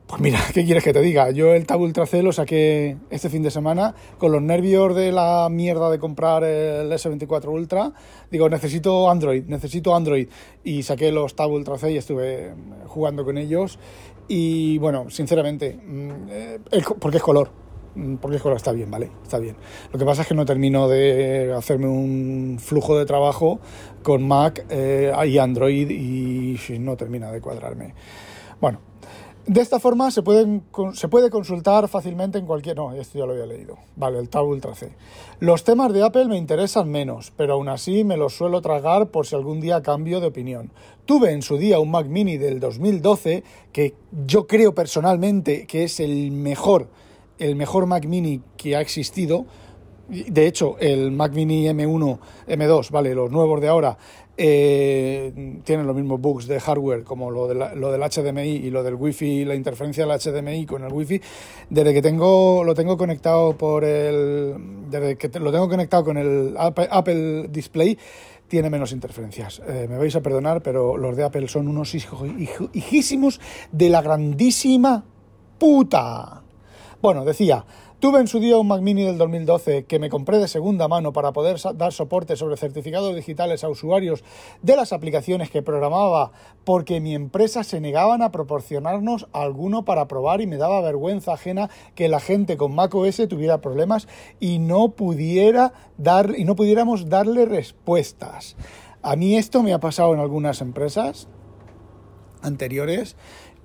Pues 0.06 0.22
mira, 0.22 0.40
¿qué 0.54 0.64
quieres 0.64 0.84
que 0.84 0.94
te 0.94 1.02
diga? 1.02 1.32
Yo 1.32 1.54
el 1.54 1.66
Tab 1.66 1.82
Ultra 1.82 2.06
C 2.06 2.22
lo 2.22 2.32
saqué 2.32 2.98
este 3.10 3.30
fin 3.30 3.42
de 3.42 3.52
semana 3.52 3.94
con 4.20 4.32
los 4.32 4.42
nervios 4.42 4.96
de 4.96 5.12
la 5.12 5.50
mierda 5.52 5.90
de 5.90 6.00
comprar 6.00 6.44
el 6.46 6.90
S24 6.92 7.48
Ultra. 7.48 7.92
Digo, 8.32 8.48
necesito 8.48 9.10
Android, 9.10 9.44
necesito 9.48 9.94
Android. 9.94 10.30
Y 10.64 10.84
saqué 10.84 11.12
los 11.12 11.36
Tab 11.36 11.52
Ultra 11.52 11.78
C 11.78 11.92
y 11.92 11.98
estuve 11.98 12.54
jugando 12.86 13.26
con 13.26 13.38
ellos. 13.38 13.80
Y 14.30 14.78
bueno, 14.78 15.10
sinceramente, 15.10 15.74
mm, 15.74 16.12
eh, 16.30 16.60
porque 17.00 17.18
es 17.18 17.24
color, 17.24 17.50
Mm, 17.98 18.18
porque 18.18 18.38
está 18.56 18.72
bien, 18.72 18.92
¿vale? 18.92 19.10
Está 19.24 19.40
bien. 19.40 19.56
Lo 19.92 19.98
que 19.98 20.06
pasa 20.06 20.22
es 20.22 20.28
que 20.28 20.36
no 20.36 20.46
termino 20.46 20.88
de 20.88 21.54
hacerme 21.58 21.88
un 21.88 22.60
flujo 22.60 22.98
de 22.98 23.06
trabajo 23.06 23.60
con 24.04 24.28
Mac 24.28 24.66
eh, 24.70 25.12
y 25.26 25.38
Android 25.40 25.90
y 25.90 26.58
no 26.80 26.96
termina 26.96 27.32
de 27.32 27.42
cuadrarme. 27.42 27.96
Bueno, 28.62 28.80
de 29.48 29.62
esta 29.62 29.80
forma 29.80 30.12
se, 30.12 30.22
se 30.94 31.08
puede 31.08 31.30
consultar 31.32 31.88
fácilmente 31.88 32.38
en 32.38 32.46
cualquier... 32.46 32.76
No, 32.76 32.94
esto 32.94 33.18
ya 33.18 33.26
lo 33.26 33.32
había 33.32 33.48
leído. 33.48 33.78
Vale, 33.96 34.20
el 34.20 34.30
Tab 34.30 34.46
Ultra 34.46 34.76
C. 34.76 34.92
Los 35.40 35.64
temas 35.64 35.92
de 35.92 36.04
Apple 36.04 36.26
me 36.26 36.38
interesan 36.38 36.92
menos, 36.92 37.34
pero 37.36 37.54
aún 37.54 37.70
así 37.70 38.04
me 38.04 38.18
los 38.18 38.36
suelo 38.36 38.62
tragar 38.62 39.10
por 39.10 39.26
si 39.26 39.36
algún 39.36 39.60
día 39.60 39.82
cambio 39.82 40.20
de 40.20 40.28
opinión. 40.28 40.72
Tuve 41.06 41.32
en 41.32 41.42
su 41.42 41.58
día 41.58 41.80
un 41.80 41.90
Mac 41.90 42.06
Mini 42.08 42.38
del 42.38 42.60
2012 42.60 43.44
que 43.72 43.96
yo 44.28 44.46
creo 44.46 44.76
personalmente 44.76 45.66
que 45.66 45.86
es 45.86 46.00
el 46.00 46.32
mejor 46.32 46.90
el 47.40 47.56
mejor 47.56 47.86
Mac 47.86 48.06
mini 48.06 48.42
que 48.58 48.76
ha 48.76 48.82
existido. 48.82 49.46
De 50.10 50.48
hecho, 50.48 50.78
el 50.80 51.12
Mac 51.12 51.34
mini 51.34 51.66
M1, 51.66 52.20
M2, 52.48 52.92
vale, 52.92 53.14
los 53.14 53.30
nuevos 53.30 53.60
de 53.60 53.68
ahora, 53.68 53.98
eh, 54.40 55.60
tienen 55.64 55.88
los 55.88 55.96
mismos 55.96 56.22
bugs 56.22 56.48
de 56.48 56.60
hardware 56.60 57.04
como 57.04 57.32
lo, 57.32 57.48
de 57.48 57.56
lo 57.76 57.92
del 57.92 58.02
HDMI 58.02 58.68
y 58.68 58.70
lo 58.70 58.84
del 58.84 58.94
Wi-Fi, 58.94 59.46
la 59.46 59.56
interferencia 59.56 60.06
del 60.06 60.18
HDMI 60.18 60.66
con 60.66 60.84
el 60.84 60.94
Wi-Fi. 60.94 61.22
Desde 61.70 61.94
que 61.94 62.02
tengo, 62.02 62.64
lo 62.64 62.76
tengo 62.76 62.98
conectado 62.98 63.58
por 63.58 63.84
el, 63.84 64.56
desde 64.90 65.18
que 65.18 65.40
lo 65.40 65.52
tengo 65.52 65.68
conectado 65.68 66.06
con 66.06 66.18
el 66.18 66.56
Apple 66.58 67.48
Display, 67.50 67.98
tiene 68.48 68.70
menos 68.70 68.92
interferencias. 68.92 69.62
Eh, 69.68 69.88
me 69.90 69.98
vais 69.98 70.16
a 70.16 70.22
perdonar, 70.22 70.62
pero 70.62 70.98
los 70.98 71.18
de 71.18 71.24
Apple 71.24 71.48
son 71.48 71.68
unos 71.68 71.94
hijísimos 71.94 73.42
de 73.72 73.90
la 73.90 74.02
grandísima 74.02 75.04
puta. 75.58 76.44
Bueno, 77.00 77.26
decía, 77.26 77.64
tuve 78.00 78.20
en 78.20 78.28
su 78.28 78.40
día 78.40 78.58
un 78.58 78.68
Mac 78.68 78.82
Mini 78.82 79.04
del 79.04 79.20
2012 79.20 79.86
que 79.86 80.00
me 80.00 80.10
compré 80.10 80.40
de 80.40 80.48
segunda 80.48 80.88
mano 80.88 81.14
para 81.14 81.32
poder 81.32 81.58
dar 81.76 81.94
soporte 81.94 82.36
sobre 82.36 82.58
certificados 82.58 83.16
digitales 83.16 83.64
a 83.64 83.70
usuarios 83.70 84.24
de 84.64 84.76
las 84.76 84.92
aplicaciones 84.94 85.52
que 85.52 85.62
programaba 85.62 86.32
porque 86.64 87.00
mi 87.00 87.14
empresa 87.14 87.64
se 87.64 87.80
negaban 87.82 88.24
a 88.24 88.32
proporcionarnos 88.32 89.28
alguno 89.32 89.86
para 89.86 90.08
probar 90.08 90.42
y 90.42 90.48
me 90.48 90.58
daba 90.58 90.82
vergüenza 90.82 91.34
ajena 91.34 91.70
que 91.94 92.10
la 92.10 92.20
gente 92.20 92.58
con 92.58 92.74
Mac 92.74 92.96
OS 92.96 93.28
tuviera 93.30 93.62
problemas 93.62 94.08
y 94.40 94.58
no 94.58 94.90
pudiera 94.90 95.74
dar 96.00 96.34
y 96.36 96.46
no 96.46 96.56
pudiéramos 96.56 97.10
darle 97.10 97.46
respuestas. 97.46 98.56
A 99.04 99.16
mí 99.16 99.36
esto 99.36 99.62
me 99.62 99.74
ha 99.74 99.80
pasado 99.80 100.16
en 100.16 100.20
algunas 100.20 100.62
empresas 100.62 101.28
anteriores. 102.42 103.18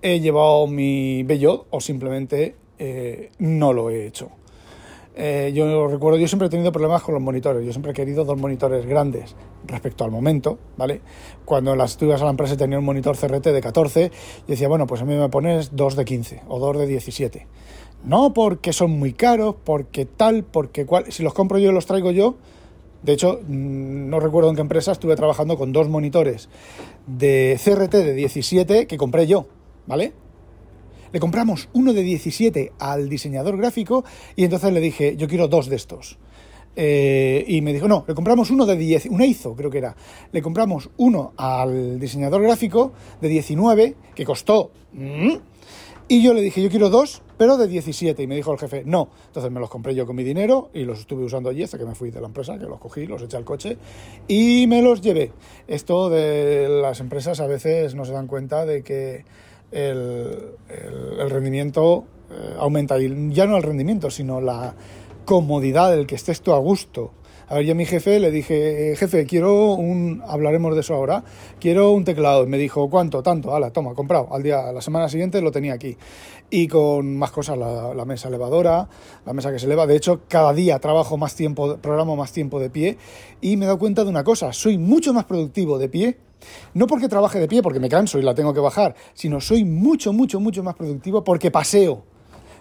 He 0.02 0.20
llevado 0.20 0.66
mi 0.66 1.22
bello 1.22 1.64
o 1.70 1.80
simplemente 1.80 2.56
eh, 2.84 3.30
no 3.38 3.72
lo 3.72 3.90
he 3.90 4.06
hecho. 4.06 4.30
Eh, 5.14 5.52
yo 5.54 5.86
recuerdo, 5.86 6.18
yo 6.18 6.26
siempre 6.26 6.48
he 6.48 6.50
tenido 6.50 6.72
problemas 6.72 7.02
con 7.02 7.14
los 7.14 7.22
monitores, 7.22 7.64
yo 7.64 7.70
siempre 7.70 7.92
he 7.92 7.94
querido 7.94 8.24
dos 8.24 8.36
monitores 8.36 8.86
grandes 8.86 9.36
respecto 9.66 10.04
al 10.04 10.10
momento, 10.10 10.58
¿vale? 10.76 11.00
Cuando 11.44 11.76
las 11.76 11.92
estudias 11.92 12.20
a 12.22 12.24
la 12.24 12.30
empresa 12.30 12.56
tenía 12.56 12.80
un 12.80 12.84
monitor 12.84 13.16
CRT 13.16 13.46
de 13.48 13.60
14, 13.60 14.10
y 14.48 14.50
decía, 14.50 14.66
bueno, 14.66 14.88
pues 14.88 15.00
a 15.00 15.04
mí 15.04 15.14
me 15.14 15.28
pones 15.28 15.76
dos 15.76 15.94
de 15.94 16.04
15 16.04 16.42
o 16.48 16.58
dos 16.58 16.76
de 16.76 16.88
17. 16.88 17.46
No 18.02 18.32
porque 18.32 18.72
son 18.72 18.90
muy 18.98 19.12
caros, 19.12 19.54
porque 19.62 20.04
tal, 20.04 20.42
porque 20.42 20.84
cual, 20.84 21.12
si 21.12 21.22
los 21.22 21.34
compro 21.34 21.58
yo 21.58 21.70
los 21.70 21.86
traigo 21.86 22.10
yo, 22.10 22.34
de 23.04 23.12
hecho, 23.12 23.42
mm, 23.46 24.08
no 24.08 24.18
recuerdo 24.18 24.50
en 24.50 24.56
qué 24.56 24.62
empresa 24.62 24.90
estuve 24.90 25.14
trabajando 25.14 25.56
con 25.56 25.72
dos 25.72 25.88
monitores 25.88 26.48
de 27.06 27.60
CRT 27.62 27.92
de 27.92 28.14
17 28.14 28.88
que 28.88 28.96
compré 28.96 29.28
yo, 29.28 29.46
¿vale? 29.86 30.14
Le 31.12 31.20
compramos 31.20 31.68
uno 31.72 31.92
de 31.92 32.02
17 32.02 32.72
al 32.78 33.08
diseñador 33.08 33.56
gráfico 33.56 34.04
y 34.36 34.44
entonces 34.44 34.72
le 34.72 34.80
dije, 34.80 35.16
yo 35.16 35.28
quiero 35.28 35.48
dos 35.48 35.68
de 35.68 35.76
estos. 35.76 36.18
Eh, 36.74 37.44
y 37.48 37.60
me 37.60 37.72
dijo, 37.72 37.86
no, 37.86 38.04
le 38.08 38.14
compramos 38.14 38.50
uno 38.50 38.64
de 38.64 38.76
10, 38.76 39.06
un 39.06 39.20
EIZO 39.20 39.54
creo 39.54 39.70
que 39.70 39.78
era. 39.78 39.94
Le 40.32 40.40
compramos 40.40 40.90
uno 40.96 41.32
al 41.36 42.00
diseñador 42.00 42.42
gráfico 42.42 42.92
de 43.20 43.28
19, 43.28 43.96
que 44.14 44.24
costó... 44.24 44.70
Y 46.08 46.22
yo 46.22 46.34
le 46.34 46.42
dije, 46.42 46.60
yo 46.60 46.68
quiero 46.68 46.90
dos, 46.90 47.22
pero 47.38 47.56
de 47.56 47.66
17. 47.66 48.22
Y 48.22 48.26
me 48.26 48.34
dijo 48.34 48.52
el 48.52 48.58
jefe, 48.58 48.82
no. 48.84 49.08
Entonces 49.28 49.50
me 49.50 49.60
los 49.60 49.70
compré 49.70 49.94
yo 49.94 50.04
con 50.04 50.14
mi 50.14 50.24
dinero 50.24 50.68
y 50.74 50.84
los 50.84 50.98
estuve 50.98 51.24
usando 51.24 51.48
allí 51.48 51.62
hasta 51.62 51.78
que 51.78 51.86
me 51.86 51.94
fui 51.94 52.10
de 52.10 52.20
la 52.20 52.26
empresa, 52.26 52.58
que 52.58 52.66
los 52.66 52.78
cogí, 52.78 53.06
los 53.06 53.22
eché 53.22 53.38
al 53.38 53.44
coche 53.44 53.78
y 54.28 54.66
me 54.66 54.82
los 54.82 55.00
llevé. 55.00 55.32
Esto 55.66 56.10
de 56.10 56.68
las 56.68 57.00
empresas 57.00 57.40
a 57.40 57.46
veces 57.46 57.94
no 57.94 58.04
se 58.04 58.12
dan 58.12 58.26
cuenta 58.26 58.66
de 58.66 58.82
que 58.82 59.24
el, 59.72 60.54
rendimiento 61.28 62.04
eh, 62.30 62.54
aumenta. 62.58 62.98
Y 62.98 63.32
ya 63.32 63.46
no 63.46 63.56
el 63.56 63.62
rendimiento, 63.62 64.10
sino 64.10 64.40
la 64.40 64.74
comodidad 65.24 65.90
del 65.90 66.06
que 66.06 66.14
estés 66.14 66.40
tú 66.40 66.52
a 66.52 66.58
gusto. 66.58 67.12
A 67.48 67.56
ver, 67.56 67.66
yo 67.66 67.72
a 67.72 67.74
mi 67.74 67.84
jefe 67.84 68.18
le 68.18 68.30
dije, 68.30 68.94
jefe, 68.96 69.26
quiero 69.26 69.74
un, 69.74 70.22
hablaremos 70.26 70.74
de 70.74 70.80
eso 70.80 70.94
ahora, 70.94 71.22
quiero 71.60 71.92
un 71.92 72.04
teclado. 72.04 72.46
Me 72.46 72.56
dijo, 72.56 72.88
¿cuánto? 72.88 73.22
Tanto, 73.22 73.54
ala, 73.54 73.70
toma, 73.70 73.94
comprado. 73.94 74.28
Al 74.32 74.42
día, 74.42 74.72
la 74.72 74.80
semana 74.80 75.08
siguiente 75.08 75.42
lo 75.42 75.50
tenía 75.50 75.74
aquí. 75.74 75.96
Y 76.54 76.68
con 76.68 77.16
más 77.16 77.30
cosas, 77.30 77.56
la, 77.56 78.04
mesa 78.04 78.28
elevadora, 78.28 78.86
la 79.24 79.32
mesa 79.32 79.50
que 79.50 79.58
se 79.58 79.64
eleva. 79.64 79.86
De 79.86 79.96
hecho, 79.96 80.20
cada 80.28 80.52
día 80.52 80.78
trabajo 80.80 81.16
más 81.16 81.34
tiempo, 81.34 81.78
programo 81.78 82.14
más 82.14 82.30
tiempo 82.30 82.60
de 82.60 82.68
pie. 82.68 82.98
Y 83.40 83.56
me 83.56 83.64
he 83.64 83.66
dado 83.66 83.78
cuenta 83.78 84.04
de 84.04 84.10
una 84.10 84.22
cosa, 84.22 84.52
soy 84.52 84.76
mucho 84.76 85.14
más 85.14 85.24
productivo 85.24 85.78
de 85.78 85.88
pie 85.88 86.18
no 86.74 86.86
porque 86.86 87.08
trabaje 87.08 87.38
de 87.38 87.48
pie, 87.48 87.62
porque 87.62 87.80
me 87.80 87.88
canso 87.88 88.18
y 88.18 88.22
la 88.22 88.34
tengo 88.34 88.52
que 88.52 88.60
bajar, 88.60 88.94
sino 89.14 89.40
soy 89.40 89.64
mucho, 89.64 90.12
mucho, 90.12 90.40
mucho 90.40 90.62
más 90.62 90.74
productivo 90.74 91.24
porque 91.24 91.50
paseo. 91.50 92.02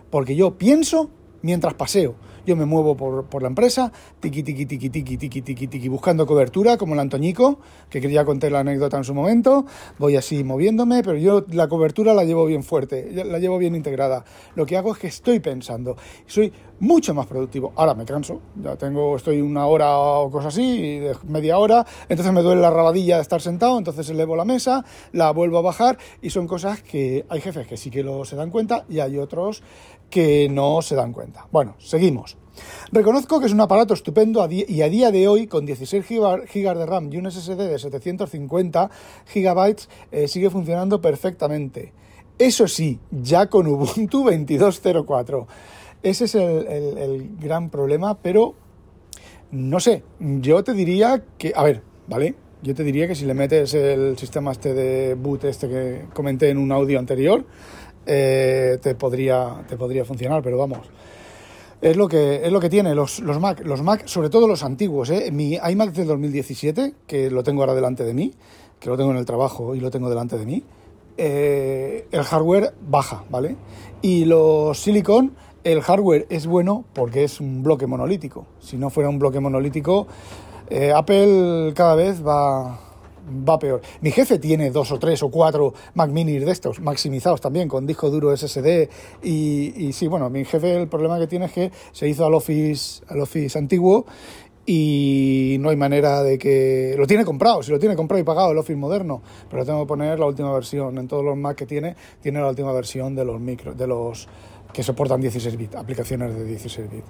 Porque 0.09 0.35
yo 0.35 0.57
pienso 0.57 1.09
mientras 1.41 1.73
paseo. 1.73 2.15
Yo 2.45 2.55
me 2.55 2.65
muevo 2.65 2.95
por, 2.95 3.41
la 3.41 3.47
empresa, 3.47 3.91
tiqui, 4.19 4.43
tiqui, 4.43 4.65
tiqui, 4.65 4.89
tiqui, 4.89 5.17
tiqui, 5.17 5.41
tiqui, 5.41 5.67
tiqui, 5.67 5.87
buscando 5.87 6.25
cobertura, 6.25 6.77
como 6.77 6.93
el 6.93 6.99
Antoñico, 6.99 7.59
que 7.89 8.01
quería 8.01 8.25
contar 8.25 8.51
la 8.51 8.59
anécdota 8.59 8.97
en 8.97 9.03
su 9.03 9.13
momento. 9.13 9.65
Voy 9.99 10.15
así 10.15 10.43
moviéndome, 10.43 11.03
pero 11.03 11.17
yo 11.17 11.45
la 11.49 11.67
cobertura 11.67 12.13
la 12.13 12.23
llevo 12.23 12.45
bien 12.45 12.63
fuerte, 12.63 13.11
la 13.25 13.39
llevo 13.39 13.57
bien 13.57 13.75
integrada. 13.75 14.25
Lo 14.55 14.65
que 14.65 14.77
hago 14.77 14.93
es 14.93 14.99
que 14.99 15.07
estoy 15.07 15.39
pensando. 15.39 15.95
Soy 16.25 16.51
mucho 16.81 17.13
más 17.13 17.27
productivo. 17.27 17.71
Ahora 17.75 17.93
me 17.93 18.05
canso, 18.05 18.41
ya 18.61 18.75
tengo, 18.75 19.15
estoy 19.15 19.39
una 19.39 19.67
hora 19.67 19.97
o 19.97 20.31
cosas 20.31 20.53
así, 20.53 21.01
media 21.27 21.59
hora, 21.59 21.85
entonces 22.09 22.33
me 22.33 22.41
duele 22.41 22.61
la 22.61 22.71
rabadilla 22.71 23.17
de 23.17 23.21
estar 23.21 23.39
sentado, 23.39 23.77
entonces 23.77 24.09
elevo 24.09 24.35
la 24.35 24.45
mesa, 24.45 24.83
la 25.11 25.31
vuelvo 25.31 25.59
a 25.59 25.61
bajar 25.61 25.99
y 26.21 26.31
son 26.31 26.47
cosas 26.47 26.81
que 26.81 27.25
hay 27.29 27.39
jefes 27.39 27.67
que 27.67 27.77
sí 27.77 27.91
que 27.91 28.03
lo 28.03 28.25
se 28.25 28.35
dan 28.35 28.49
cuenta 28.49 28.85
y 28.89 28.99
hay 28.99 29.17
otros 29.17 29.61
que 30.11 30.47
no 30.49 30.83
se 30.83 30.93
dan 30.93 31.13
cuenta. 31.13 31.47
Bueno, 31.51 31.75
seguimos. 31.79 32.37
Reconozco 32.91 33.39
que 33.39 33.45
es 33.47 33.53
un 33.53 33.61
aparato 33.61 33.93
estupendo 33.93 34.47
y 34.49 34.81
a 34.81 34.89
día 34.89 35.11
de 35.11 35.27
hoy, 35.27 35.47
con 35.47 35.65
16 35.65 36.05
GB 36.07 36.77
de 36.77 36.85
RAM 36.85 37.09
y 37.11 37.17
un 37.17 37.31
SSD 37.31 37.57
de 37.57 37.79
750 37.79 38.89
GB, 39.33 39.75
eh, 40.11 40.27
sigue 40.27 40.49
funcionando 40.49 41.01
perfectamente. 41.01 41.93
Eso 42.37 42.67
sí, 42.67 42.99
ya 43.11 43.47
con 43.47 43.67
Ubuntu 43.67 44.25
22.04. 44.25 45.45
Ese 46.03 46.25
es 46.25 46.35
el, 46.35 47.35
gran 47.39 47.69
problema, 47.69 48.17
pero 48.17 48.55
no 49.51 49.79
sé, 49.79 50.03
yo 50.19 50.63
te 50.63 50.73
diría 50.73 51.23
que, 51.37 51.53
a 51.55 51.63
ver, 51.63 51.83
¿vale? 52.07 52.35
Yo 52.63 52.73
te 52.75 52.83
diría 52.83 53.07
que 53.07 53.15
si 53.15 53.25
le 53.25 53.33
metes 53.33 53.73
el 53.73 54.17
sistema 54.17 54.51
este 54.51 54.73
de 54.73 55.15
boot 55.15 55.43
este 55.45 55.67
que 55.67 56.05
comenté 56.13 56.49
en 56.49 56.57
un 56.57 56.71
audio 56.71 56.99
anterior, 56.99 57.45
eh, 58.05 58.77
te, 58.81 58.95
podría, 58.95 59.63
te 59.67 59.77
podría 59.77 60.05
funcionar, 60.05 60.41
pero 60.41 60.57
vamos. 60.57 60.89
Es 61.81 61.97
lo 61.97 62.07
que, 62.07 62.45
es 62.45 62.51
lo 62.51 62.59
que 62.59 62.69
tiene 62.69 62.93
los, 62.93 63.19
los 63.19 63.39
Mac, 63.39 63.61
los 63.65 63.81
Mac, 63.81 64.05
sobre 64.05 64.29
todo 64.29 64.47
los 64.47 64.63
antiguos. 64.63 65.09
¿eh? 65.09 65.31
Mi 65.31 65.55
iMac 65.55 65.93
del 65.93 66.07
2017, 66.07 66.93
que 67.07 67.31
lo 67.31 67.43
tengo 67.43 67.61
ahora 67.61 67.73
delante 67.73 68.03
de 68.03 68.13
mí, 68.13 68.33
que 68.79 68.89
lo 68.89 68.97
tengo 68.97 69.11
en 69.11 69.17
el 69.17 69.25
trabajo 69.25 69.73
y 69.73 69.79
lo 69.79 69.89
tengo 69.89 70.09
delante 70.09 70.37
de 70.37 70.45
mí, 70.45 70.63
eh, 71.17 72.07
el 72.11 72.23
hardware 72.23 72.73
baja, 72.87 73.23
¿vale? 73.29 73.55
Y 74.01 74.25
los 74.25 74.79
Silicon, 74.79 75.33
el 75.63 75.81
hardware 75.81 76.25
es 76.29 76.47
bueno 76.47 76.85
porque 76.93 77.23
es 77.23 77.39
un 77.39 77.63
bloque 77.63 77.87
monolítico. 77.87 78.45
Si 78.59 78.77
no 78.77 78.89
fuera 78.89 79.09
un 79.09 79.19
bloque 79.19 79.39
monolítico, 79.39 80.07
eh, 80.69 80.91
Apple 80.91 81.73
cada 81.75 81.95
vez 81.95 82.25
va, 82.25 82.79
va 83.47 83.57
peor. 83.59 83.81
Mi 84.01 84.11
jefe 84.11 84.39
tiene 84.39 84.71
dos 84.71 84.91
o 84.91 84.99
tres 84.99 85.21
o 85.23 85.29
cuatro 85.29 85.73
Mac 85.95 86.09
Mini 86.09 86.39
de 86.39 86.51
estos, 86.51 86.79
maximizados 86.79 87.41
también, 87.41 87.67
con 87.67 87.85
disco 87.85 88.09
duro 88.09 88.35
SSD. 88.35 88.89
Y, 89.23 89.91
sí, 89.93 90.07
bueno, 90.07 90.29
mi 90.29 90.45
jefe 90.45 90.75
el 90.75 90.87
problema 90.87 91.19
que 91.19 91.27
tiene 91.27 91.45
es 91.45 91.51
que 91.51 91.71
se 91.91 92.07
hizo 92.07 92.25
al 92.25 92.33
Office, 92.33 93.03
al 93.07 93.21
Office 93.21 93.57
antiguo 93.57 94.05
y 94.65 95.57
no 95.59 95.69
hay 95.69 95.75
manera 95.75 96.21
de 96.21 96.37
que... 96.37 96.95
Lo 96.97 97.07
tiene 97.07 97.25
comprado, 97.25 97.63
si 97.63 97.71
lo 97.71 97.79
tiene 97.79 97.95
comprado 97.95 98.21
y 98.21 98.23
pagado 98.23 98.51
el 98.51 98.57
Office 98.57 98.77
moderno, 98.77 99.21
pero 99.49 99.65
tengo 99.65 99.81
que 99.81 99.87
poner 99.87 100.19
la 100.19 100.27
última 100.27 100.53
versión. 100.53 100.97
En 100.97 101.07
todos 101.07 101.25
los 101.25 101.35
Mac 101.35 101.57
que 101.57 101.65
tiene, 101.65 101.95
tiene 102.21 102.39
la 102.39 102.49
última 102.49 102.71
versión 102.71 103.15
de 103.15 103.25
los 103.25 103.39
micro, 103.39 103.73
de 103.73 103.87
los 103.87 104.27
que 104.73 104.83
soportan 104.83 105.21
16 105.21 105.57
bits, 105.57 105.75
aplicaciones 105.75 106.35
de 106.35 106.43
16 106.43 106.89
bits. 106.89 107.07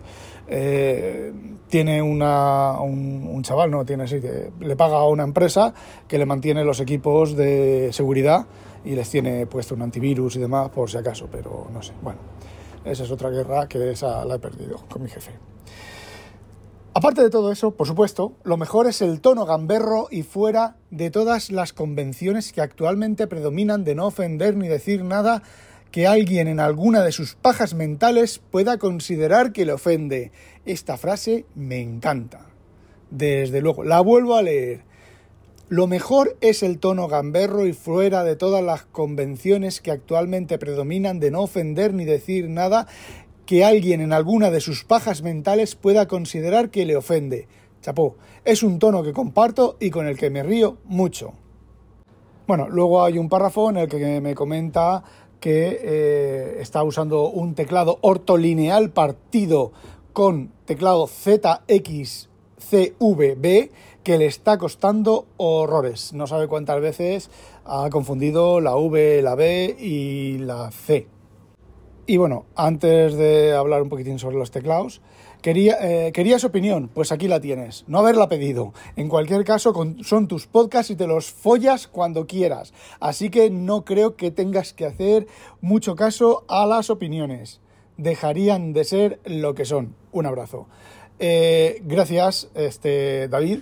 Eh, 0.47 1.33
tiene 1.67 2.01
una, 2.01 2.79
un, 2.81 3.41
chaval, 3.43 3.71
no 3.71 3.85
tiene 3.85 4.03
así, 4.03 4.19
que 4.19 4.51
le 4.59 4.75
paga 4.75 4.97
a 4.97 5.07
una 5.07 5.23
empresa 5.23 5.73
que 6.07 6.17
le 6.17 6.25
mantiene 6.25 6.63
los 6.63 6.79
equipos 6.79 7.35
de 7.35 7.89
seguridad 7.91 8.45
y 8.83 8.95
les 8.95 9.09
tiene 9.09 9.45
puesto 9.45 9.75
un 9.75 9.81
antivirus 9.81 10.35
y 10.35 10.39
demás 10.39 10.69
por 10.69 10.89
si 10.89 10.97
acaso, 10.97 11.27
pero 11.31 11.67
no 11.71 11.81
sé. 11.81 11.93
Bueno, 12.01 12.19
esa 12.83 13.03
es 13.03 13.11
otra 13.11 13.29
guerra 13.29 13.67
que 13.67 13.91
esa 13.91 14.25
la 14.25 14.35
he 14.35 14.39
perdido 14.39 14.77
con 14.89 15.03
mi 15.03 15.09
jefe. 15.09 15.31
Aparte 16.93 17.21
de 17.21 17.29
todo 17.29 17.53
eso, 17.53 17.71
por 17.71 17.87
supuesto, 17.87 18.33
lo 18.43 18.57
mejor 18.57 18.85
es 18.85 19.01
el 19.01 19.21
tono 19.21 19.45
gamberro 19.45 20.09
y 20.11 20.23
fuera 20.23 20.75
de 20.89 21.09
todas 21.09 21.49
las 21.49 21.71
convenciones 21.71 22.51
que 22.51 22.59
actualmente 22.59 23.27
predominan 23.27 23.85
de 23.85 23.95
no 23.95 24.07
ofender 24.07 24.57
ni 24.57 24.67
decir 24.67 25.05
nada 25.05 25.41
que 25.91 26.07
alguien 26.07 26.47
en 26.47 26.59
alguna 26.59 27.03
de 27.03 27.11
sus 27.11 27.35
pajas 27.35 27.73
mentales 27.73 28.39
pueda 28.39 28.77
considerar 28.77 29.51
que 29.51 29.65
le 29.65 29.73
ofende. 29.73 30.31
Esta 30.65 30.97
frase 30.97 31.45
me 31.53 31.81
encanta. 31.81 32.47
Desde 33.09 33.61
luego, 33.61 33.83
la 33.83 33.99
vuelvo 33.99 34.35
a 34.35 34.41
leer. 34.41 34.83
Lo 35.67 35.87
mejor 35.87 36.37
es 36.41 36.63
el 36.63 36.79
tono 36.79 37.07
gamberro 37.07 37.65
y 37.65 37.73
fuera 37.73 38.23
de 38.23 38.35
todas 38.35 38.63
las 38.63 38.83
convenciones 38.83 39.79
que 39.81 39.91
actualmente 39.91 40.57
predominan 40.57 41.19
de 41.19 41.31
no 41.31 41.41
ofender 41.41 41.93
ni 41.93 42.05
decir 42.05 42.49
nada 42.49 42.87
que 43.45 43.65
alguien 43.65 44.01
en 44.01 44.13
alguna 44.13 44.49
de 44.49 44.61
sus 44.61 44.83
pajas 44.83 45.21
mentales 45.21 45.75
pueda 45.75 46.07
considerar 46.07 46.71
que 46.71 46.85
le 46.85 46.95
ofende. 46.95 47.47
Chapó, 47.81 48.15
es 48.45 48.63
un 48.63 48.79
tono 48.79 49.03
que 49.03 49.11
comparto 49.11 49.77
y 49.79 49.89
con 49.89 50.07
el 50.07 50.17
que 50.17 50.29
me 50.29 50.43
río 50.43 50.77
mucho. 50.85 51.33
Bueno, 52.47 52.67
luego 52.69 53.03
hay 53.03 53.17
un 53.17 53.29
párrafo 53.29 53.69
en 53.69 53.77
el 53.77 53.87
que 53.87 54.21
me 54.21 54.35
comenta 54.35 55.03
que 55.41 55.79
eh, 55.81 56.57
está 56.61 56.83
usando 56.83 57.27
un 57.29 57.55
teclado 57.55 57.97
ortolineal 58.01 58.91
partido 58.91 59.73
con 60.13 60.51
teclado 60.65 61.07
ZXCVB 61.07 62.29
que 64.03 64.17
le 64.17 64.27
está 64.27 64.57
costando 64.57 65.25
horrores. 65.37 66.13
No 66.13 66.27
sabe 66.27 66.47
cuántas 66.47 66.79
veces 66.79 67.29
ha 67.65 67.89
confundido 67.89 68.61
la 68.61 68.75
V, 68.75 69.21
la 69.21 69.35
B 69.35 69.75
y 69.79 70.37
la 70.37 70.71
C. 70.71 71.07
Y 72.05 72.17
bueno, 72.17 72.45
antes 72.55 73.15
de 73.15 73.53
hablar 73.53 73.81
un 73.81 73.89
poquitín 73.89 74.19
sobre 74.19 74.37
los 74.37 74.51
teclados, 74.51 75.01
Quería, 75.41 75.77
eh, 75.81 76.11
¿Querías 76.11 76.43
opinión? 76.43 76.87
Pues 76.93 77.11
aquí 77.11 77.27
la 77.27 77.39
tienes. 77.39 77.83
No 77.87 77.97
haberla 77.97 78.29
pedido. 78.29 78.73
En 78.95 79.09
cualquier 79.09 79.43
caso, 79.43 79.73
son 80.03 80.27
tus 80.27 80.45
podcasts 80.45 80.91
y 80.91 80.95
te 80.95 81.07
los 81.07 81.31
follas 81.31 81.87
cuando 81.87 82.27
quieras. 82.27 82.73
Así 82.99 83.31
que 83.31 83.49
no 83.49 83.83
creo 83.83 84.15
que 84.15 84.29
tengas 84.29 84.73
que 84.73 84.85
hacer 84.85 85.25
mucho 85.59 85.95
caso 85.95 86.45
a 86.47 86.67
las 86.67 86.91
opiniones. 86.91 87.59
Dejarían 87.97 88.73
de 88.73 88.83
ser 88.83 89.19
lo 89.25 89.55
que 89.55 89.65
son. 89.65 89.95
Un 90.11 90.27
abrazo. 90.27 90.67
Eh, 91.17 91.81
gracias, 91.85 92.49
este, 92.53 93.27
David. 93.27 93.61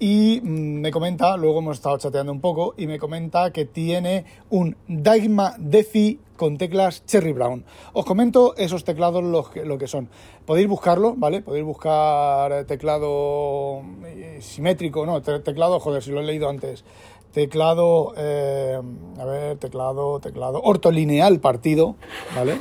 Y 0.00 0.40
mm, 0.42 0.80
me 0.80 0.90
comenta, 0.92 1.36
luego 1.36 1.58
hemos 1.58 1.78
estado 1.78 1.98
chateando 1.98 2.32
un 2.32 2.40
poco, 2.40 2.74
y 2.76 2.86
me 2.86 2.98
comenta 2.98 3.52
que 3.52 3.64
tiene 3.64 4.24
un 4.50 4.76
Daigma 4.86 5.54
Defi 5.58 6.20
con 6.36 6.56
teclas 6.56 7.04
Cherry 7.04 7.32
Brown. 7.32 7.64
Os 7.92 8.04
comento 8.04 8.54
esos 8.56 8.84
teclados 8.84 9.24
lo 9.24 9.78
que, 9.78 9.88
son. 9.88 10.08
Podéis 10.46 10.68
buscarlo, 10.68 11.14
¿vale? 11.16 11.42
Podéis 11.42 11.64
buscar 11.64 12.64
teclado 12.66 13.82
eh, 14.06 14.38
simétrico, 14.40 15.04
no, 15.04 15.20
teclado, 15.20 15.80
joder, 15.80 16.02
si 16.02 16.12
lo 16.12 16.20
he 16.20 16.24
leído 16.24 16.48
antes. 16.48 16.84
Teclado, 17.32 18.14
eh, 18.16 18.80
a 19.18 19.24
ver, 19.24 19.58
teclado, 19.58 20.20
teclado, 20.20 20.62
ortolineal 20.62 21.40
partido, 21.40 21.96
¿vale? 22.36 22.58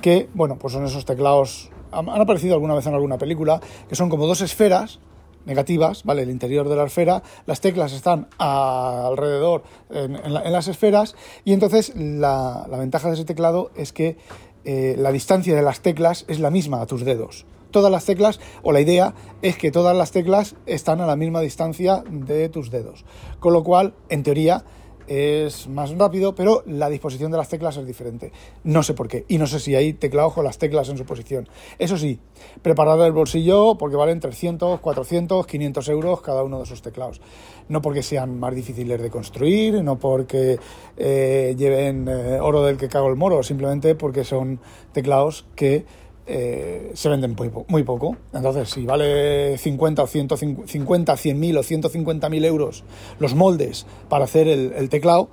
Que, 0.00 0.28
bueno, 0.34 0.56
pues 0.56 0.72
son 0.72 0.86
esos 0.86 1.04
teclados, 1.04 1.70
han 1.90 2.08
aparecido 2.08 2.54
alguna 2.54 2.74
vez 2.74 2.86
en 2.86 2.94
alguna 2.94 3.18
película, 3.18 3.60
que 3.88 3.96
son 3.96 4.08
como 4.08 4.26
dos 4.26 4.40
esferas, 4.40 5.00
negativas, 5.46 6.04
¿vale? 6.04 6.22
El 6.22 6.30
interior 6.30 6.68
de 6.68 6.76
la 6.76 6.84
esfera, 6.84 7.22
las 7.46 7.60
teclas 7.60 7.92
están 7.92 8.28
alrededor 8.38 9.62
en, 9.90 10.32
las 10.32 10.68
esferas 10.68 11.16
y 11.44 11.52
entonces 11.52 11.92
la, 11.96 12.66
ventaja 12.70 13.08
de 13.08 13.14
ese 13.14 13.24
teclado 13.24 13.70
es 13.76 13.92
que 13.92 14.16
eh, 14.64 14.94
la 14.98 15.12
distancia 15.12 15.54
de 15.56 15.62
las 15.62 15.80
teclas 15.80 16.24
es 16.28 16.40
la 16.40 16.50
misma 16.50 16.80
a 16.82 16.86
tus 16.86 17.04
dedos. 17.04 17.46
Todas 17.70 17.92
las 17.92 18.04
teclas, 18.04 18.40
o 18.62 18.72
la 18.72 18.80
idea 18.80 19.14
es 19.42 19.56
que 19.56 19.70
todas 19.70 19.96
las 19.96 20.10
teclas 20.10 20.56
están 20.66 21.00
a 21.00 21.06
la 21.06 21.16
misma 21.16 21.40
distancia 21.40 22.02
de 22.08 22.48
tus 22.48 22.70
dedos. 22.70 23.04
Con 23.38 23.52
lo 23.52 23.62
cual, 23.62 23.94
en 24.08 24.24
teoría, 24.24 24.64
es 25.10 25.66
más 25.66 25.90
rápido, 25.98 26.36
pero 26.36 26.62
la 26.66 26.88
disposición 26.88 27.32
de 27.32 27.36
las 27.36 27.48
teclas 27.48 27.76
es 27.76 27.84
diferente. 27.84 28.30
No 28.62 28.84
sé 28.84 28.94
por 28.94 29.08
qué. 29.08 29.24
Y 29.26 29.38
no 29.38 29.48
sé 29.48 29.58
si 29.58 29.74
hay 29.74 29.92
teclado 29.92 30.30
con 30.30 30.44
las 30.44 30.56
teclas 30.56 30.88
en 30.88 30.96
su 30.96 31.04
posición. 31.04 31.48
Eso 31.80 31.98
sí, 31.98 32.20
preparad 32.62 33.04
el 33.04 33.10
bolsillo 33.10 33.76
porque 33.76 33.96
valen 33.96 34.20
300, 34.20 34.78
400, 34.78 35.48
500 35.48 35.88
euros 35.88 36.20
cada 36.20 36.44
uno 36.44 36.58
de 36.58 36.62
esos 36.62 36.80
teclados. 36.80 37.20
No 37.68 37.82
porque 37.82 38.04
sean 38.04 38.38
más 38.38 38.54
difíciles 38.54 39.02
de 39.02 39.10
construir, 39.10 39.82
no 39.82 39.98
porque 39.98 40.60
eh, 40.96 41.56
lleven 41.58 42.06
eh, 42.06 42.38
oro 42.40 42.62
del 42.62 42.76
que 42.76 42.88
cago 42.88 43.08
el 43.08 43.16
moro, 43.16 43.42
simplemente 43.42 43.96
porque 43.96 44.22
son 44.22 44.60
teclados 44.92 45.44
que 45.56 45.86
eh, 46.26 46.92
se 46.94 47.08
venden 47.08 47.34
muy, 47.68 47.82
poco. 47.82 48.16
Entonces, 48.32 48.68
si 48.68 48.86
vale 48.86 49.58
50 49.58 50.02
o 50.02 50.06
150, 50.06 51.16
100 51.16 51.40
mil 51.40 51.56
o 51.56 51.62
150 51.62 52.28
mil 52.28 52.44
euros 52.44 52.84
los 53.18 53.34
moldes 53.34 53.86
para 54.08 54.24
hacer 54.24 54.48
el, 54.48 54.88
teclado, 54.88 55.28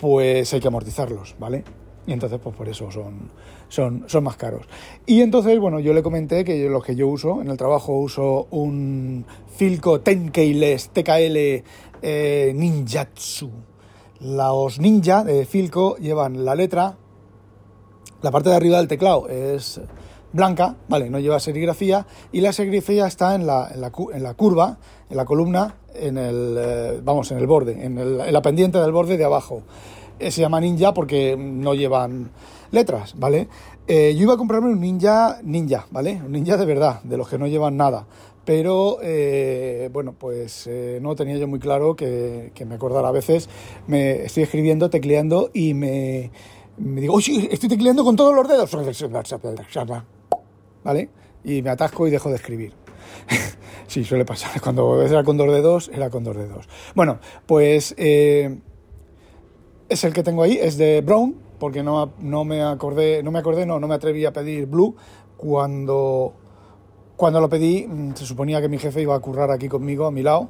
pues 0.00 0.52
hay 0.52 0.60
que 0.60 0.68
amortizarlos, 0.68 1.36
¿vale? 1.38 1.64
Y 2.06 2.12
entonces, 2.12 2.38
pues 2.42 2.54
por 2.54 2.68
eso 2.68 2.90
son, 2.90 3.30
son, 3.68 4.04
son 4.06 4.24
más 4.24 4.36
caros. 4.36 4.66
Y 5.06 5.22
entonces, 5.22 5.58
bueno, 5.58 5.80
yo 5.80 5.94
le 5.94 6.02
comenté 6.02 6.44
que 6.44 6.68
lo 6.68 6.82
que 6.82 6.94
yo 6.94 7.08
uso, 7.08 7.40
en 7.40 7.48
el 7.48 7.56
trabajo 7.56 7.94
uso 7.94 8.46
un 8.50 9.24
Filco 9.56 10.00
Tenkeyless 10.00 10.90
TKL 10.90 11.62
eh, 12.02 12.52
Ninjatsu. 12.54 13.50
Los 14.20 14.78
ninja 14.78 15.24
de 15.24 15.44
Filco 15.46 15.96
llevan 15.96 16.44
la 16.44 16.54
letra, 16.54 16.96
la 18.24 18.30
parte 18.30 18.48
de 18.48 18.56
arriba 18.56 18.78
del 18.78 18.88
teclado 18.88 19.28
es 19.28 19.80
blanca, 20.34 20.76
¿vale? 20.88 21.08
No 21.08 21.18
lleva 21.20 21.40
serigrafía 21.40 22.06
y 22.32 22.40
la 22.40 22.52
serigrafía 22.52 23.06
está 23.06 23.34
en 23.34 23.46
la, 23.46 23.70
en 23.72 23.80
la, 23.80 23.92
en 24.12 24.22
la 24.22 24.34
curva, 24.34 24.78
en 25.08 25.16
la 25.16 25.24
columna, 25.24 25.76
en 25.94 26.18
el, 26.18 26.56
eh, 26.58 27.00
vamos, 27.02 27.30
en 27.30 27.38
el 27.38 27.46
borde, 27.46 27.84
en, 27.84 27.96
el, 27.98 28.32
la 28.32 28.42
pendiente 28.42 28.78
del 28.78 28.92
borde 28.92 29.16
de 29.16 29.24
abajo. 29.24 29.62
Eh, 30.18 30.30
se 30.30 30.40
llama 30.40 30.60
ninja 30.60 30.92
porque 30.92 31.36
no 31.38 31.74
llevan 31.74 32.30
letras, 32.72 33.14
¿vale? 33.16 33.48
Eh, 33.86 34.14
yo 34.16 34.24
iba 34.24 34.34
a 34.34 34.36
comprarme 34.36 34.70
un 34.70 34.80
ninja, 34.80 35.38
ninja, 35.42 35.86
¿vale? 35.90 36.20
Un 36.24 36.32
ninja 36.32 36.56
de 36.56 36.66
verdad, 36.66 37.00
de 37.04 37.16
los 37.16 37.28
que 37.28 37.38
no 37.38 37.46
llevan 37.46 37.76
nada. 37.76 38.06
Pero, 38.44 38.98
bueno, 39.90 40.14
pues 40.18 40.68
no 41.00 41.16
tenía 41.16 41.38
yo 41.38 41.48
muy 41.48 41.58
claro 41.58 41.96
que, 41.96 42.52
que 42.54 42.66
me 42.66 42.74
acordara. 42.74 43.08
A 43.08 43.10
veces 43.10 43.48
me 43.86 44.24
estoy 44.24 44.42
escribiendo, 44.42 44.90
tecleando 44.90 45.48
y 45.54 45.72
me, 45.72 46.30
me 46.76 47.00
digo, 47.00 47.14
oye, 47.14 47.48
estoy 47.50 47.70
tecleando 47.70 48.04
con 48.04 48.16
todos 48.16 48.34
los 48.34 48.46
dedos. 48.46 48.70
¿vale? 50.84 51.08
Y 51.42 51.62
me 51.62 51.70
atasco 51.70 52.06
y 52.06 52.10
dejo 52.10 52.28
de 52.28 52.36
escribir. 52.36 52.72
sí, 53.86 54.04
suele 54.04 54.24
pasar. 54.24 54.60
Cuando 54.60 55.02
era 55.02 55.24
con 55.24 55.36
dos 55.36 55.50
dedos, 55.50 55.90
era 55.92 56.10
con 56.10 56.24
dos 56.24 56.36
dedos. 56.36 56.68
Bueno, 56.94 57.18
pues 57.46 57.94
eh, 57.98 58.58
es 59.88 60.04
el 60.04 60.12
que 60.12 60.22
tengo 60.22 60.42
ahí, 60.42 60.58
es 60.60 60.76
de 60.76 61.00
Brown, 61.00 61.34
porque 61.58 61.82
no, 61.82 62.12
no 62.18 62.44
me 62.44 62.62
acordé, 62.62 63.22
no 63.22 63.30
me 63.30 63.38
acordé, 63.38 63.66
no, 63.66 63.80
no 63.80 63.88
me 63.88 63.94
atreví 63.94 64.24
a 64.24 64.32
pedir 64.32 64.66
Blue 64.66 64.94
cuando, 65.36 66.34
cuando 67.16 67.40
lo 67.40 67.48
pedí. 67.48 67.86
Mm, 67.86 68.14
se 68.14 68.26
suponía 68.26 68.60
que 68.60 68.68
mi 68.68 68.78
jefe 68.78 69.02
iba 69.02 69.14
a 69.14 69.20
currar 69.20 69.50
aquí 69.50 69.68
conmigo, 69.68 70.06
a 70.06 70.10
mi 70.10 70.22
lado. 70.22 70.48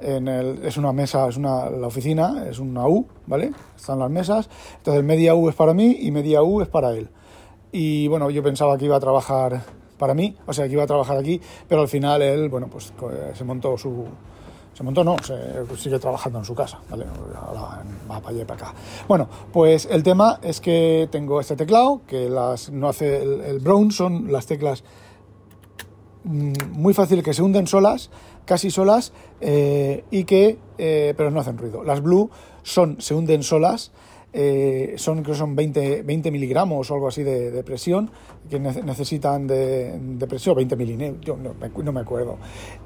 En 0.00 0.28
el, 0.28 0.64
es 0.64 0.76
una 0.76 0.92
mesa, 0.92 1.28
es 1.28 1.36
una, 1.36 1.70
la 1.70 1.86
oficina, 1.86 2.46
es 2.50 2.58
una 2.58 2.86
U, 2.86 3.06
¿vale? 3.26 3.52
Están 3.76 4.00
las 4.00 4.10
mesas. 4.10 4.50
Entonces 4.76 5.02
media 5.04 5.34
U 5.34 5.48
es 5.48 5.54
para 5.54 5.72
mí 5.72 5.98
y 6.00 6.10
media 6.10 6.42
U 6.42 6.60
es 6.60 6.68
para 6.68 6.90
él. 6.90 7.08
Y 7.76 8.06
bueno, 8.06 8.30
yo 8.30 8.40
pensaba 8.40 8.78
que 8.78 8.84
iba 8.84 8.94
a 8.94 9.00
trabajar 9.00 9.60
para 9.98 10.14
mí, 10.14 10.36
o 10.46 10.52
sea, 10.52 10.68
que 10.68 10.74
iba 10.74 10.84
a 10.84 10.86
trabajar 10.86 11.16
aquí, 11.18 11.40
pero 11.68 11.80
al 11.80 11.88
final 11.88 12.22
él, 12.22 12.48
bueno, 12.48 12.68
pues 12.68 12.92
se 13.34 13.42
montó 13.42 13.76
su... 13.76 14.04
Se 14.74 14.84
montó, 14.84 15.02
no, 15.02 15.16
sigue 15.76 15.98
trabajando 15.98 16.38
en 16.38 16.44
su 16.44 16.54
casa, 16.54 16.80
¿vale? 16.88 17.04
Ahora 17.36 17.82
va 18.08 18.20
para 18.20 18.28
allá 18.28 18.42
y 18.42 18.44
para 18.44 18.68
acá. 18.68 18.74
Bueno, 19.08 19.28
pues 19.52 19.88
el 19.90 20.04
tema 20.04 20.38
es 20.42 20.60
que 20.60 21.08
tengo 21.10 21.40
este 21.40 21.56
teclado, 21.56 22.02
que 22.06 22.28
las 22.28 22.70
no 22.70 22.88
hace 22.88 23.22
el, 23.22 23.40
el 23.40 23.58
Brown, 23.58 23.90
son 23.90 24.30
las 24.30 24.46
teclas 24.46 24.84
mm, 26.22 26.52
muy 26.72 26.94
fácil 26.94 27.24
que 27.24 27.34
se 27.34 27.42
hunden 27.42 27.66
solas, 27.66 28.10
casi 28.44 28.70
solas, 28.70 29.12
eh, 29.40 30.04
y 30.12 30.24
que, 30.24 30.58
eh, 30.78 31.14
pero 31.16 31.32
no 31.32 31.40
hacen 31.40 31.58
ruido. 31.58 31.82
Las 31.82 32.00
Blue 32.00 32.30
son, 32.62 33.00
se 33.00 33.14
hunden 33.14 33.42
solas, 33.42 33.90
eh, 34.36 34.94
son, 34.96 35.22
creo 35.22 35.36
son 35.36 35.54
20, 35.54 36.02
20 36.02 36.30
miligramos 36.32 36.90
o 36.90 36.94
algo 36.94 37.06
así 37.06 37.22
de, 37.22 37.62
presión, 37.62 38.10
que 38.50 38.58
necesitan 38.58 39.46
de, 39.46 40.26
presión, 40.28 40.56
20 40.56 40.74
miligramos, 40.74 41.20
yo 41.20 41.36
no, 41.36 41.92
me 41.92 42.00
acuerdo, 42.00 42.38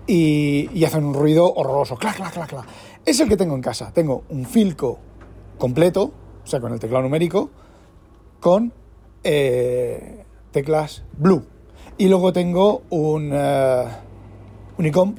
y, 0.07 0.85
hacen 0.85 1.05
un 1.05 1.15
ruido 1.15 1.51
horroroso, 1.51 1.97
clac, 1.97 2.17
clac, 2.17 2.35
clac, 2.35 2.51
clac. 2.51 2.67
Es 3.03 3.19
el 3.21 3.31
que 3.31 3.39
tengo 3.39 3.55
en 3.55 3.63
casa. 3.63 3.91
Tengo 3.95 4.25
un 4.29 4.45
Filco 4.45 4.99
completo, 5.57 6.13
o 6.45 6.47
sea, 6.47 6.61
con 6.61 6.71
el 6.75 6.79
teclado 6.79 7.05
numérico, 7.05 7.49
con 8.41 8.75
eh, 9.25 10.25
teclas 10.51 11.03
Blue. 11.17 11.47
Y 11.97 12.09
luego 12.09 12.31
tengo 12.31 12.83
un 12.91 13.33
uh, 13.33 13.89
Unicomp 14.79 15.19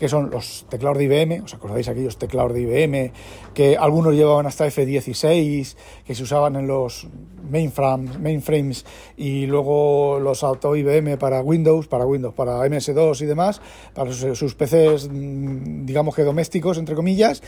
que 0.00 0.08
son 0.08 0.30
los 0.30 0.64
teclados 0.70 0.96
de 0.96 1.04
IBM, 1.04 1.44
¿os 1.44 1.52
acordáis 1.52 1.86
aquellos 1.86 2.16
teclados 2.16 2.54
de 2.54 2.62
IBM 2.62 3.12
que 3.52 3.76
algunos 3.76 4.14
llevaban 4.14 4.46
hasta 4.46 4.66
F16, 4.66 5.76
que 6.06 6.14
se 6.14 6.22
usaban 6.22 6.56
en 6.56 6.66
los 6.66 7.06
mainframes, 7.50 8.18
mainframes 8.18 8.86
y 9.18 9.44
luego 9.44 10.18
los 10.18 10.42
auto 10.42 10.74
IBM 10.74 11.18
para 11.18 11.42
Windows, 11.42 11.86
para 11.86 12.06
Windows, 12.06 12.32
para 12.32 12.66
MS2 12.66 13.20
y 13.20 13.26
demás, 13.26 13.60
para 13.92 14.10
sus, 14.10 14.54
PCs, 14.54 15.10
mm, 15.10 15.84
digamos 15.84 16.14
que 16.14 16.24
domésticos, 16.24 16.78
entre 16.78 16.94
comillas, 16.94 17.42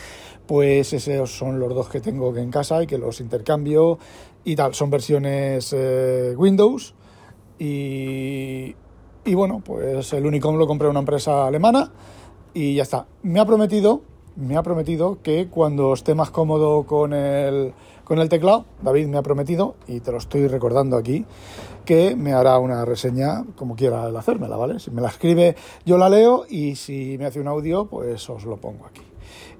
pues 0.45 0.93
esos 0.93 1.35
son 1.35 1.59
los 1.59 1.73
dos 1.73 1.89
que 1.89 2.01
tengo 2.01 2.37
en 2.37 2.51
casa 2.51 2.83
y 2.83 2.85
que 2.85 2.99
los 2.99 3.19
intercambio 3.19 3.97
y 4.43 4.55
tal, 4.55 4.75
son 4.75 4.91
versiones 4.91 5.73
eh, 5.75 6.35
Windows 6.37 6.93
y, 7.57 8.75
y 9.25 9.33
bueno, 9.33 9.63
pues 9.65 10.13
el 10.13 10.23
Unicom 10.23 10.55
lo 10.55 10.67
compré 10.67 10.87
una 10.87 10.99
empresa 10.99 11.47
alemana 11.47 11.91
y 12.53 12.75
ya 12.75 12.83
está. 12.83 13.07
Me 13.21 13.39
ha 13.39 13.45
prometido, 13.45 14.01
me 14.35 14.57
ha 14.57 14.63
prometido 14.63 15.19
que 15.21 15.47
cuando 15.47 15.93
esté 15.93 16.15
más 16.15 16.31
cómodo 16.31 16.83
con 16.83 17.13
el, 17.13 17.73
con 18.03 18.19
el 18.19 18.29
teclado, 18.29 18.65
David 18.81 19.07
me 19.07 19.17
ha 19.17 19.21
prometido, 19.21 19.75
y 19.87 19.99
te 19.99 20.11
lo 20.11 20.17
estoy 20.17 20.47
recordando 20.47 20.97
aquí, 20.97 21.25
que 21.85 22.15
me 22.15 22.33
hará 22.33 22.57
una 22.59 22.85
reseña 22.85 23.45
como 23.55 23.75
quiera 23.75 24.07
el 24.07 24.15
hacérmela, 24.15 24.55
¿vale? 24.55 24.79
Si 24.79 24.91
me 24.91 25.01
la 25.01 25.09
escribe, 25.09 25.55
yo 25.85 25.97
la 25.97 26.09
leo 26.09 26.45
y 26.49 26.75
si 26.75 27.17
me 27.17 27.25
hace 27.25 27.39
un 27.39 27.47
audio, 27.47 27.85
pues 27.85 28.29
os 28.29 28.45
lo 28.45 28.57
pongo 28.57 28.85
aquí. 28.85 29.01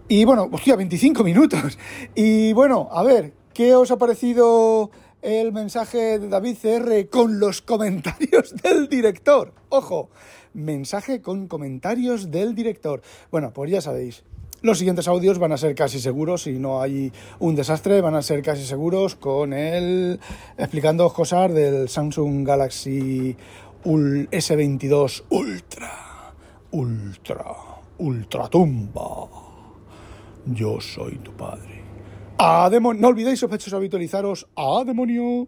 Y 0.07 0.25
bueno, 0.25 0.49
hostia, 0.51 0.75
25 0.75 1.23
minutos. 1.23 1.77
Y 2.13 2.53
bueno, 2.53 2.89
a 2.91 3.03
ver, 3.03 3.33
¿qué 3.53 3.75
os 3.75 3.89
ha 3.91 3.97
parecido 3.97 4.91
el 5.21 5.53
mensaje 5.53 6.19
de 6.19 6.27
David 6.27 6.57
CR 6.61 7.09
con 7.09 7.39
los 7.39 7.61
comentarios 7.61 8.53
del 8.63 8.89
director? 8.89 9.53
Ojo, 9.69 10.09
mensaje 10.53 11.21
con 11.21 11.47
comentarios 11.47 12.31
del 12.31 12.55
director. 12.55 13.01
Bueno, 13.31 13.51
pues 13.53 13.71
ya 13.71 13.81
sabéis. 13.81 14.23
Los 14.61 14.77
siguientes 14.77 15.09
audios 15.09 15.39
van 15.39 15.51
a 15.51 15.57
ser 15.57 15.75
casi 15.75 15.99
seguros, 15.99 16.43
si 16.43 16.53
no 16.53 16.81
hay 16.81 17.11
un 17.39 17.53
desastre, 17.53 17.99
van 17.99 18.15
a 18.15 18.21
ser 18.21 18.41
casi 18.41 18.63
seguros 18.63 19.15
con 19.15 19.51
él 19.51 20.21
explicando 20.57 21.11
cosas 21.11 21.53
del 21.53 21.89
Samsung 21.89 22.47
Galaxy 22.47 23.35
S22 23.83 25.23
Ultra. 25.29 26.33
Ultra. 26.71 27.45
Ultra 27.97 28.47
tumba. 28.47 29.27
Yo 30.45 30.79
soy 30.79 31.17
tu 31.17 31.33
padre. 31.33 31.83
¡A 32.37 32.69
demonio! 32.69 33.01
No 33.01 33.07
olvidéis, 33.09 33.39
sospechosos, 33.39 33.73
habitualizaros. 33.73 34.47
¡A 34.55 34.83
demonio! 34.85 35.47